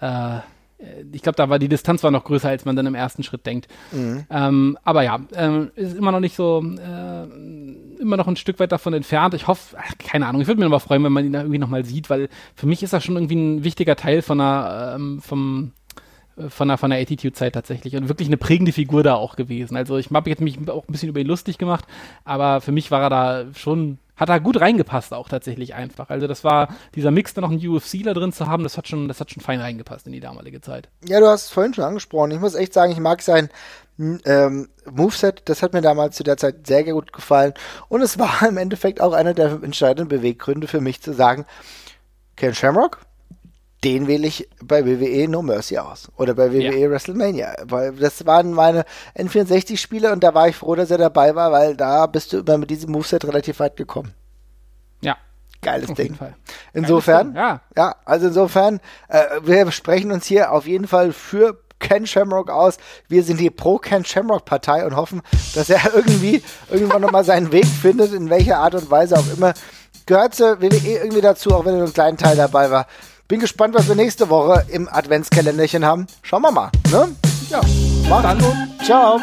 Äh, 0.00 0.38
ich 1.12 1.22
glaube, 1.22 1.36
da 1.36 1.48
war 1.48 1.58
die 1.58 1.68
Distanz 1.68 2.02
war 2.02 2.10
noch 2.10 2.24
größer, 2.24 2.48
als 2.48 2.64
man 2.64 2.76
dann 2.76 2.86
im 2.86 2.94
ersten 2.94 3.22
Schritt 3.22 3.46
denkt. 3.46 3.68
Mhm. 3.92 4.24
Ähm, 4.30 4.78
aber 4.84 5.02
ja, 5.02 5.20
ähm, 5.34 5.70
ist 5.76 5.96
immer 5.96 6.12
noch 6.12 6.20
nicht 6.20 6.36
so, 6.36 6.62
äh, 6.62 8.00
immer 8.00 8.16
noch 8.16 8.26
ein 8.26 8.36
Stück 8.36 8.58
weit 8.58 8.72
davon 8.72 8.92
entfernt. 8.92 9.34
Ich 9.34 9.46
hoffe, 9.46 9.76
keine 9.98 10.26
Ahnung, 10.26 10.42
ich 10.42 10.48
würde 10.48 10.60
mich 10.60 10.66
aber 10.66 10.80
freuen, 10.80 11.04
wenn 11.04 11.12
man 11.12 11.24
ihn 11.24 11.32
da 11.32 11.40
irgendwie 11.40 11.58
nochmal 11.58 11.84
sieht, 11.84 12.10
weil 12.10 12.28
für 12.54 12.66
mich 12.66 12.82
ist 12.82 12.92
das 12.92 13.04
schon 13.04 13.16
irgendwie 13.16 13.36
ein 13.36 13.64
wichtiger 13.64 13.96
Teil 13.96 14.22
von 14.22 14.40
einer, 14.40 14.94
ähm, 14.96 15.20
vom, 15.20 15.72
von 16.48 16.68
der, 16.68 16.78
von 16.78 16.90
der 16.90 17.00
Attitude-Zeit 17.00 17.54
tatsächlich 17.54 17.96
und 17.96 18.08
wirklich 18.08 18.28
eine 18.28 18.36
prägende 18.36 18.72
Figur 18.72 19.02
da 19.02 19.14
auch 19.14 19.36
gewesen. 19.36 19.76
Also 19.76 19.98
ich 19.98 20.10
habe 20.10 20.30
jetzt 20.30 20.40
mich 20.40 20.58
auch 20.68 20.88
ein 20.88 20.92
bisschen 20.92 21.08
über 21.08 21.20
ihn 21.20 21.26
lustig 21.26 21.58
gemacht, 21.58 21.84
aber 22.24 22.60
für 22.60 22.72
mich 22.72 22.90
war 22.90 23.02
er 23.02 23.10
da 23.10 23.44
schon, 23.54 23.98
hat 24.16 24.28
er 24.28 24.40
gut 24.40 24.60
reingepasst 24.60 25.14
auch 25.14 25.28
tatsächlich 25.28 25.74
einfach. 25.74 26.10
Also 26.10 26.26
das 26.26 26.42
war 26.42 26.68
dieser 26.94 27.12
Mix, 27.12 27.34
da 27.34 27.40
noch 27.40 27.50
ein 27.50 27.64
UFC 27.64 28.02
da 28.02 28.14
drin 28.14 28.32
zu 28.32 28.46
haben, 28.46 28.64
das 28.64 28.76
hat 28.76 28.88
schon, 28.88 29.06
das 29.06 29.20
hat 29.20 29.30
schon 29.30 29.42
fein 29.42 29.60
reingepasst 29.60 30.06
in 30.06 30.12
die 30.12 30.20
damalige 30.20 30.60
Zeit. 30.60 30.88
Ja, 31.06 31.20
du 31.20 31.26
hast 31.26 31.44
es 31.44 31.50
vorhin 31.50 31.74
schon 31.74 31.84
angesprochen. 31.84 32.32
Ich 32.32 32.40
muss 32.40 32.54
echt 32.54 32.74
sagen, 32.74 32.90
ich 32.90 33.00
mag 33.00 33.22
sein 33.22 33.48
ähm, 33.98 34.68
Moveset, 34.90 35.42
das 35.44 35.62
hat 35.62 35.72
mir 35.72 35.82
damals 35.82 36.16
zu 36.16 36.24
der 36.24 36.36
Zeit 36.36 36.66
sehr 36.66 36.82
gut 36.82 37.12
gefallen 37.12 37.54
und 37.88 38.02
es 38.02 38.18
war 38.18 38.46
im 38.48 38.56
Endeffekt 38.56 39.00
auch 39.00 39.12
einer 39.12 39.34
der 39.34 39.62
entscheidenden 39.62 40.08
Beweggründe 40.08 40.66
für 40.66 40.80
mich 40.80 41.00
zu 41.00 41.12
sagen, 41.12 41.44
Ken 42.34 42.54
Shamrock, 42.54 42.98
den 43.84 44.06
wähle 44.06 44.26
ich 44.26 44.48
bei 44.62 44.86
WWE 44.86 45.28
No 45.28 45.42
Mercy 45.42 45.78
aus. 45.78 46.10
Oder 46.16 46.34
bei 46.34 46.52
WWE 46.52 46.78
ja. 46.78 46.90
WrestleMania. 46.90 47.54
Weil 47.64 47.92
das 47.92 48.24
waren 48.26 48.52
meine 48.52 48.84
N64-Spiele 49.16 50.10
und 50.12 50.24
da 50.24 50.34
war 50.34 50.48
ich 50.48 50.56
froh, 50.56 50.74
dass 50.74 50.90
er 50.90 50.98
dabei 50.98 51.34
war, 51.34 51.52
weil 51.52 51.76
da 51.76 52.06
bist 52.06 52.32
du 52.32 52.38
immer 52.38 52.58
mit 52.58 52.70
diesem 52.70 52.92
Moveset 52.92 53.24
relativ 53.24 53.60
weit 53.60 53.76
gekommen. 53.76 54.14
Ja. 55.02 55.16
Geiles 55.60 55.90
auf 55.90 55.96
Ding. 55.96 56.18
Insofern, 56.72 57.34
ja. 57.34 57.60
ja, 57.76 57.96
also 58.04 58.28
insofern, 58.28 58.80
äh, 59.08 59.24
wir 59.42 59.70
sprechen 59.70 60.12
uns 60.12 60.26
hier 60.26 60.52
auf 60.52 60.66
jeden 60.66 60.86
Fall 60.86 61.12
für 61.12 61.58
Ken 61.78 62.06
Shamrock 62.06 62.50
aus. 62.50 62.78
Wir 63.08 63.22
sind 63.22 63.40
die 63.40 63.50
Pro 63.50 63.78
Ken 63.78 64.04
Shamrock 64.04 64.44
Partei 64.44 64.86
und 64.86 64.96
hoffen, 64.96 65.22
dass 65.54 65.68
er 65.70 65.80
irgendwie 65.94 66.42
irgendwann 66.70 67.02
nochmal 67.02 67.24
seinen 67.24 67.52
Weg 67.52 67.66
findet, 67.66 68.12
in 68.12 68.30
welcher 68.30 68.58
Art 68.58 68.74
und 68.74 68.90
Weise 68.90 69.16
auch 69.18 69.32
immer. 69.36 69.52
Gehört 70.06 70.34
zur 70.34 70.60
WWE 70.60 70.98
irgendwie 70.98 71.20
dazu, 71.20 71.50
auch 71.50 71.64
wenn 71.64 71.72
er 71.72 71.78
nur 71.78 71.84
einen 71.84 71.94
kleinen 71.94 72.18
Teil 72.18 72.36
dabei 72.36 72.70
war. 72.70 72.86
Bin 73.26 73.40
gespannt, 73.40 73.74
was 73.74 73.88
wir 73.88 73.94
nächste 73.94 74.28
Woche 74.28 74.66
im 74.70 74.86
Adventskalenderchen 74.86 75.84
haben. 75.84 76.06
Schauen 76.22 76.42
wir 76.42 76.50
mal. 76.52 76.70
Ne? 76.90 77.08
Ja. 77.48 77.62
Macht's 78.08 78.44
gut. 78.44 78.84
Ciao. 78.84 79.18